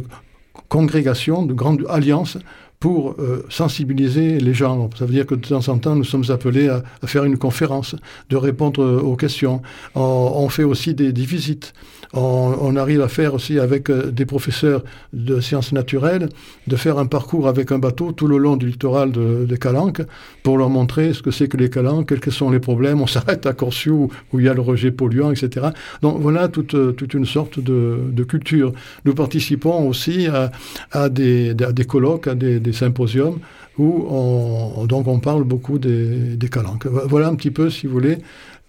congrégation, 0.68 1.44
de 1.44 1.54
grande 1.54 1.84
alliance 1.88 2.38
pour 2.80 3.16
euh, 3.18 3.44
sensibiliser 3.48 4.38
les 4.38 4.54
gens. 4.54 4.90
Ça 4.98 5.06
veut 5.06 5.12
dire 5.12 5.26
que 5.26 5.34
de 5.34 5.46
temps 5.46 5.68
en 5.68 5.78
temps, 5.78 5.96
nous 5.96 6.04
sommes 6.04 6.24
appelés 6.28 6.68
à, 6.68 6.82
faire 7.06 7.24
une 7.24 7.38
conférence, 7.38 7.96
de 8.30 8.36
répondre 8.36 9.02
aux 9.02 9.16
questions. 9.16 9.62
On, 9.94 10.48
fait 10.48 10.64
aussi 10.64 10.94
des 10.94 11.12
visites 11.12 11.72
on, 12.16 12.76
arrive 12.76 13.00
à 13.00 13.08
faire 13.08 13.34
aussi 13.34 13.58
avec 13.58 13.90
euh, 13.90 14.10
des 14.10 14.26
professeurs 14.26 14.84
de 15.12 15.40
sciences 15.40 15.72
naturelles, 15.72 16.28
de 16.66 16.76
faire 16.76 16.98
un 16.98 17.06
parcours 17.06 17.48
avec 17.48 17.72
un 17.72 17.78
bateau 17.78 18.12
tout 18.12 18.26
le 18.26 18.38
long 18.38 18.56
du 18.56 18.66
littoral 18.66 19.10
de, 19.12 19.56
Calanques 19.56 20.02
pour 20.42 20.58
leur 20.58 20.68
montrer 20.68 21.12
ce 21.14 21.22
que 21.22 21.30
c'est 21.30 21.48
que 21.48 21.56
les 21.56 21.70
Calanques, 21.70 22.18
quels 22.20 22.32
sont 22.32 22.50
les 22.50 22.58
problèmes. 22.58 23.00
On 23.00 23.06
s'arrête 23.14 23.46
à 23.46 23.52
Corsiu 23.52 23.90
où, 23.90 24.10
il 24.34 24.44
y 24.44 24.48
a 24.48 24.54
le 24.54 24.60
rejet 24.60 24.90
polluant, 24.90 25.30
etc. 25.30 25.68
Donc 26.02 26.20
voilà 26.20 26.48
toute, 26.48 26.74
euh, 26.74 26.92
toute 26.92 27.14
une 27.14 27.26
sorte 27.26 27.58
de, 27.60 28.24
culture. 28.24 28.72
Nous 29.04 29.14
participons 29.14 29.86
aussi 29.86 30.28
à, 30.28 31.08
des, 31.10 31.54
colloques, 31.86 32.26
à 32.26 32.34
des, 32.34 32.63
symposiums 32.72 33.38
où 33.78 34.06
on, 34.08 34.86
donc 34.86 35.06
on 35.08 35.18
parle 35.18 35.44
beaucoup 35.44 35.78
des, 35.78 36.36
des 36.36 36.48
calanques. 36.48 36.86
Voilà 36.86 37.28
un 37.28 37.34
petit 37.34 37.50
peu, 37.50 37.70
si 37.70 37.86
vous 37.86 37.92
voulez, 37.92 38.18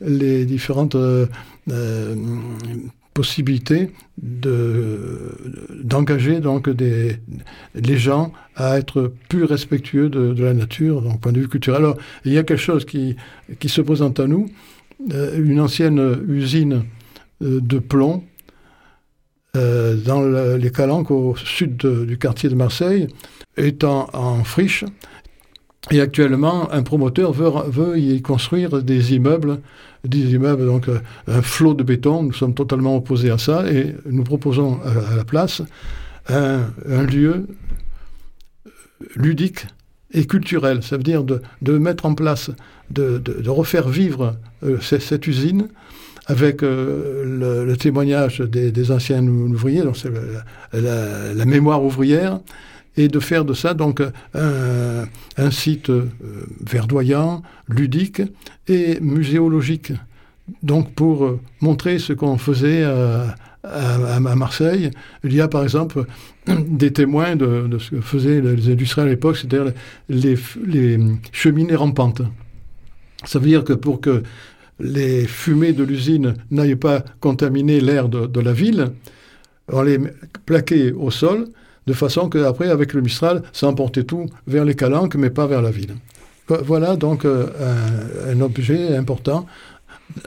les 0.02 0.46
différentes 0.46 0.96
euh, 0.96 1.26
possibilité 3.16 3.92
de, 4.22 5.32
d'engager 5.82 6.42
donc 6.42 6.70
des, 6.70 7.16
les 7.74 7.98
gens 7.98 8.34
à 8.56 8.78
être 8.78 9.14
plus 9.30 9.46
respectueux 9.46 10.10
de, 10.10 10.44
la 10.44 10.54
nature, 10.54 11.02
donc 11.02 11.22
point 11.22 11.32
de 11.32 11.40
vue 11.40 11.48
culturel. 11.48 11.82
Alors, 11.82 11.98
il 12.26 12.34
y 12.34 12.38
a 12.38 12.44
quelque 12.44 12.62
chose 12.62 12.86
qui, 12.86 13.16
qui 13.60 13.70
se 13.70 13.82
présente 13.82 14.20
à 14.20 14.28
nous, 14.28 14.48
euh, 15.14 15.42
une 15.42 15.62
ancienne 15.62 16.24
usine 16.28 16.84
euh, 17.42 17.62
de 17.62 17.80
plomb 17.80 18.24
euh, 19.56 19.96
dans 19.96 20.22
les 20.58 20.72
Calanques, 20.72 21.10
au 21.10 21.36
sud 21.38 21.78
du 21.78 22.18
quartier 22.18 22.50
de 22.50 22.56
Marseille, 22.56 23.08
est 23.58 23.84
en, 23.84 24.44
friche. 24.44 24.86
Et 25.92 26.02
actuellement, 26.02 26.72
un 26.72 26.82
promoteur 26.82 27.32
veut, 27.32 27.52
veut 27.68 28.00
y 28.00 28.22
construire 28.22 28.82
des 28.82 29.14
immeubles 29.14 29.60
des 30.08 30.34
immeubles, 30.34 30.66
donc 30.66 30.88
euh, 30.88 31.00
un 31.28 31.42
flot 31.42 31.74
de 31.74 31.84
béton. 31.84 32.24
Nous 32.24 32.34
sommes 32.34 32.54
totalement 32.54 32.96
opposés 32.96 33.30
à 33.30 33.38
ça 33.38 33.70
et 33.72 33.96
nous 34.10 34.24
proposons 34.24 34.80
à, 34.84 35.16
la 35.16 35.24
place 35.24 35.62
un, 36.28 36.64
lieu 37.04 37.48
ludique 39.16 39.68
et 40.12 40.26
culturel. 40.26 40.84
Ça 40.84 40.98
veut 40.98 41.04
dire 41.04 41.24
de, 41.24 41.78
mettre 41.78 42.06
en 42.06 42.16
place, 42.16 42.52
de, 42.90 43.22
refaire 43.48 43.90
vivre 43.90 44.38
euh, 44.64 44.78
cette, 44.82 45.28
usine 45.28 45.68
avec 46.28 46.64
euh, 46.64 47.66
le, 47.66 47.78
témoignage 47.78 48.40
des, 48.40 48.92
anciens 48.92 49.24
ouvriers, 49.24 49.84
donc 49.84 49.98
c'est 49.98 50.10
la, 50.74 51.46
mémoire 51.46 51.84
ouvrière, 51.84 52.40
et 52.98 53.08
de 53.08 53.20
faire 53.20 53.46
de 53.46 53.54
ça 53.54 53.74
donc 53.74 54.02
un, 54.34 55.52
site 55.52 55.90
euh, 55.90 56.10
verdoyant, 56.66 57.42
ludique 57.68 58.22
et 58.68 59.00
muséologique. 59.02 59.92
Donc 60.64 60.94
pour 60.94 61.26
euh, 61.26 61.40
montrer 61.62 62.00
ce 62.00 62.14
qu'on 62.14 62.38
faisait 62.38 62.84
à, 62.84 64.20
Marseille, 64.20 64.92
il 65.24 65.34
y 65.34 65.42
a 65.42 65.48
par 65.48 65.64
exemple 65.64 66.06
des 66.48 66.94
témoins 66.94 67.36
de, 67.36 67.78
ce 67.80 67.92
que 67.92 68.02
faisaient 68.02 68.42
les 68.42 68.72
industriels 68.72 69.08
à 69.08 69.12
l'époque, 69.12 69.38
c'est-à-dire 69.38 69.74
les, 70.08 70.38
cheminées 71.32 71.76
rampantes. 71.76 72.22
Ça 73.26 73.40
veut 73.40 73.48
dire 73.48 73.64
que 73.64 73.74
pour 73.74 74.02
que 74.02 74.22
les 74.80 75.26
fumées 75.26 75.74
de 75.74 75.84
l'usine 75.84 76.36
n'aillent 76.52 76.76
pas 76.76 77.04
contaminer 77.20 77.80
l'air 77.80 78.10
de, 78.10 78.40
la 78.40 78.54
ville, 78.54 78.92
on 79.72 79.82
les 79.82 80.00
plaquait 80.46 80.92
au 80.92 81.10
sol 81.10 81.48
de 81.88 81.94
façon 81.94 82.30
qu'après, 82.30 82.70
avec 82.70 82.94
le 82.94 83.02
Mistral, 83.02 83.44
ça 83.54 83.68
emportait 83.68 84.04
tout 84.04 84.28
vers 84.48 84.66
les 84.66 84.76
calanques, 84.76 85.16
mais 85.16 85.30
pas 85.30 85.48
vers 85.48 85.62
la 85.62 85.72
ville. 85.72 85.96
Voilà 86.48 86.96
donc 86.96 87.26
euh, 87.26 87.48
un, 88.32 88.40
objet 88.42 88.96
important 88.96 89.48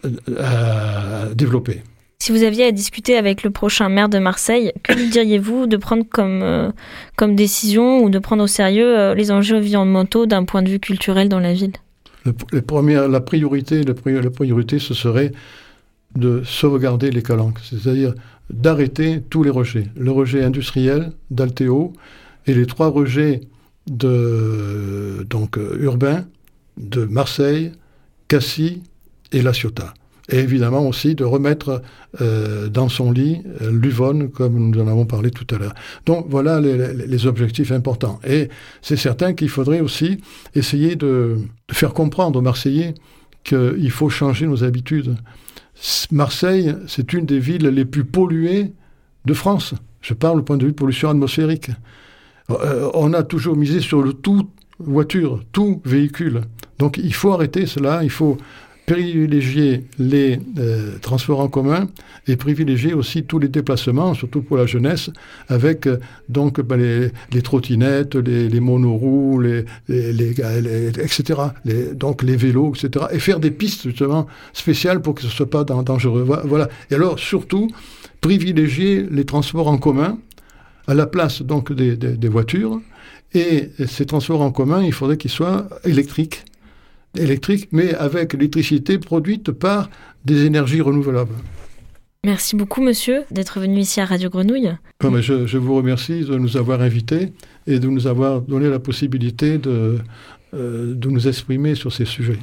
euh, 0.04 0.10
à 0.36 1.34
développer. 1.34 1.82
Si 2.20 2.32
vous 2.32 2.42
aviez 2.42 2.64
à 2.64 2.72
discuter 2.72 3.16
avec 3.16 3.44
le 3.44 3.50
prochain 3.50 3.88
maire 3.88 4.08
de 4.08 4.18
Marseille, 4.18 4.72
que 4.82 4.92
lui 4.92 5.08
diriez-vous 5.08 5.66
de 5.66 5.76
prendre 5.76 6.04
comme, 6.08 6.42
euh, 6.42 6.70
comme 7.14 7.36
décision 7.36 8.02
ou 8.02 8.10
de 8.10 8.18
prendre 8.18 8.42
au 8.42 8.48
sérieux 8.48 9.12
les 9.14 9.30
enjeux 9.30 9.58
environnementaux 9.58 10.26
d'un 10.26 10.44
point 10.44 10.62
de 10.62 10.68
vue 10.68 10.80
culturel 10.80 11.28
dans 11.28 11.38
la 11.38 11.52
ville? 11.52 11.74
Le, 12.24 12.32
La 13.08 13.20
priorité, 13.20 13.84
la 13.84 13.94
priorité, 13.94 14.80
ce 14.80 14.94
serait 14.94 15.30
de 16.16 16.42
sauvegarder 16.44 17.10
les 17.12 17.22
calanques, 17.22 17.60
c'est-à-dire 17.62 18.14
d'arrêter 18.50 19.22
tous 19.28 19.42
les 19.42 19.50
rejets. 19.50 19.86
Le 19.96 20.10
rejet 20.10 20.42
industriel 20.42 21.12
d'Altéo 21.30 21.92
et 22.46 22.54
les 22.54 22.66
trois 22.66 22.88
rejets 22.88 23.42
de, 23.88 25.26
donc, 25.28 25.58
euh, 25.58 25.78
urbains 25.80 26.24
de 26.76 27.04
Marseille, 27.04 27.72
Cassis 28.28 28.82
et 29.32 29.42
La 29.42 29.52
Ciotat. 29.52 29.94
Et 30.30 30.40
évidemment 30.40 30.86
aussi 30.86 31.14
de 31.14 31.24
remettre 31.24 31.82
euh, 32.20 32.68
dans 32.68 32.90
son 32.90 33.10
lit 33.10 33.40
euh, 33.62 33.70
l'Uvonne, 33.72 34.30
comme 34.30 34.70
nous 34.70 34.80
en 34.80 34.86
avons 34.86 35.06
parlé 35.06 35.30
tout 35.30 35.46
à 35.54 35.58
l'heure. 35.58 35.74
Donc 36.04 36.26
voilà 36.28 36.60
les, 36.60 37.26
objectifs 37.26 37.72
importants. 37.72 38.20
Et 38.26 38.48
c'est 38.82 38.96
certain 38.96 39.32
qu'il 39.32 39.48
faudrait 39.48 39.80
aussi 39.80 40.18
essayer 40.54 40.96
de, 40.96 41.38
de 41.68 41.74
faire 41.74 41.94
comprendre 41.94 42.38
aux 42.38 42.42
Marseillais 42.42 42.94
qu'il 43.42 43.90
faut 43.90 44.10
changer 44.10 44.46
nos 44.46 44.64
habitudes. 44.64 45.16
Marseille, 46.10 46.74
c'est 46.86 47.12
une 47.12 47.26
des 47.26 47.38
villes 47.38 47.68
les 47.68 47.84
plus 47.84 48.04
polluées 48.04 48.72
de 49.24 49.34
France. 49.34 49.74
Je 50.00 50.14
parle 50.14 50.38
du 50.38 50.44
point 50.44 50.56
de 50.56 50.66
vue 50.66 50.72
pollution 50.72 51.10
atmosphérique. 51.10 51.70
Euh, 52.50 52.90
on 52.94 53.12
a 53.12 53.22
toujours 53.22 53.56
misé 53.56 53.80
sur 53.80 54.02
le 54.02 54.12
tout 54.12 54.48
voiture, 54.78 55.42
tout 55.52 55.82
véhicule. 55.84 56.42
Donc 56.78 56.98
il 56.98 57.14
faut 57.14 57.32
arrêter 57.32 57.66
cela, 57.66 58.02
il 58.02 58.10
faut 58.10 58.38
privilégier 58.88 59.84
les 59.98 60.40
euh, 60.58 60.98
transports 61.00 61.40
en 61.40 61.48
commun 61.48 61.88
et 62.26 62.36
privilégier 62.36 62.94
aussi 62.94 63.24
tous 63.24 63.38
les 63.38 63.48
déplacements, 63.48 64.14
surtout 64.14 64.40
pour 64.40 64.56
la 64.56 64.66
jeunesse, 64.66 65.10
avec 65.48 65.86
euh, 65.86 65.98
donc 66.28 66.60
ben, 66.60 67.10
les, 67.30 67.42
trottinettes, 67.42 68.14
les, 68.16 68.60
monoroues, 68.60 69.40
les, 69.40 69.64
etc. 69.88 71.40
donc 71.94 72.22
les 72.22 72.36
vélos, 72.36 72.74
etc. 72.74 73.06
Et 73.12 73.18
faire 73.18 73.40
des 73.40 73.50
pistes 73.50 73.84
justement 73.84 74.26
spéciales 74.52 75.02
pour 75.02 75.14
que 75.14 75.22
ce 75.22 75.26
ne 75.26 75.32
soit 75.32 75.50
pas 75.50 75.64
dangereux. 75.64 76.26
Voilà. 76.44 76.68
Et 76.90 76.94
alors 76.94 77.18
surtout 77.18 77.70
privilégier 78.20 79.06
les 79.10 79.24
transports 79.24 79.68
en 79.68 79.78
commun 79.78 80.18
à 80.86 80.94
la 80.94 81.06
place 81.06 81.42
donc 81.42 81.72
des 81.72 82.28
voitures. 82.28 82.80
Et 83.34 83.70
ces 83.86 84.06
transports 84.06 84.40
en 84.40 84.50
commun, 84.50 84.82
il 84.82 84.92
faudrait 84.92 85.18
qu'ils 85.18 85.30
soient 85.30 85.68
électriques 85.84 86.44
électrique, 87.18 87.68
mais 87.72 87.94
avec 87.94 88.32
l'électricité 88.32 88.98
produite 88.98 89.52
par 89.52 89.90
des 90.24 90.44
énergies 90.44 90.80
renouvelables. 90.80 91.34
Merci 92.24 92.56
beaucoup, 92.56 92.82
monsieur, 92.82 93.22
d'être 93.30 93.60
venu 93.60 93.78
ici 93.78 94.00
à 94.00 94.04
Radio 94.04 94.28
Grenouille. 94.28 94.72
je, 95.00 95.56
vous 95.56 95.74
remercie 95.74 96.20
de 96.24 96.36
nous 96.36 96.56
avoir 96.56 96.80
invités 96.80 97.32
et 97.66 97.78
de 97.78 97.86
nous 97.86 98.06
avoir 98.06 98.40
donné 98.40 98.68
la 98.68 98.80
possibilité 98.80 99.58
de, 99.58 99.98
euh, 100.52 100.94
de 100.94 101.08
nous 101.08 101.28
exprimer 101.28 101.74
sur 101.74 101.92
ces 101.92 102.04
sujets. 102.04 102.38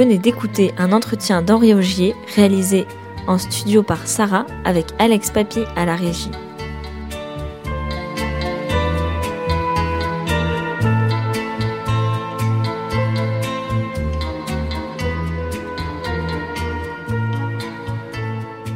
Venez 0.00 0.16
d'écouter 0.16 0.72
un 0.78 0.92
entretien 0.92 1.42
d'Henri 1.42 1.74
Augier 1.74 2.16
réalisé 2.34 2.86
en 3.26 3.36
studio 3.36 3.82
par 3.82 4.06
Sarah 4.06 4.46
avec 4.64 4.86
Alex 4.98 5.30
Papy 5.30 5.60
à 5.76 5.84
la 5.84 5.94
régie. 5.94 6.30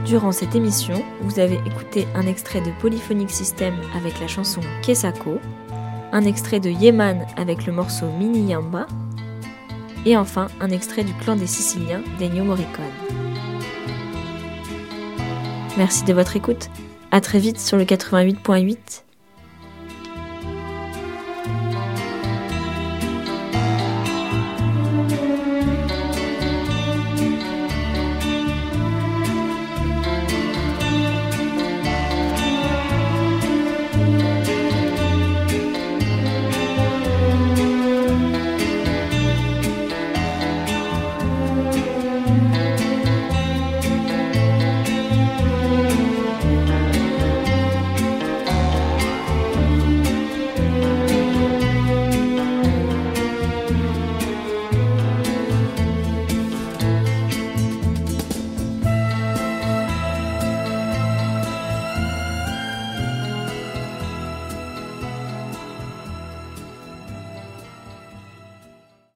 Durant 0.05 0.31
cette 0.31 0.55
émission, 0.55 1.03
vous 1.23 1.39
avez 1.39 1.59
écouté 1.65 2.07
un 2.15 2.27
extrait 2.27 2.61
de 2.61 2.71
Polyphonic 2.83 3.31
System 3.31 3.75
avec 3.97 4.21
la 4.21 4.27
chanson 4.27 4.61
Kesako, 4.83 5.41
un 6.13 6.27
extrait 6.27 6.61
de 6.61 6.69
Yeman 6.69 7.25
avec 7.39 7.65
le 7.65 7.73
morceau 7.73 8.11
Mini 8.19 8.51
Yamba 8.51 8.87
et 10.05 10.17
enfin 10.17 10.49
un 10.61 10.71
extrait 10.71 11.05
du 11.05 11.13
clan 11.15 11.37
des 11.37 11.47
Siciliens 11.47 12.03
d'Ennio 12.19 12.45
Morricone. 12.45 12.85
Merci 15.77 16.05
de 16.05 16.13
votre 16.13 16.37
écoute. 16.37 16.71
À 17.11 17.21
très 17.21 17.39
vite 17.39 17.59
sur 17.59 17.77
le 17.77 17.85
88.8 17.85 19.05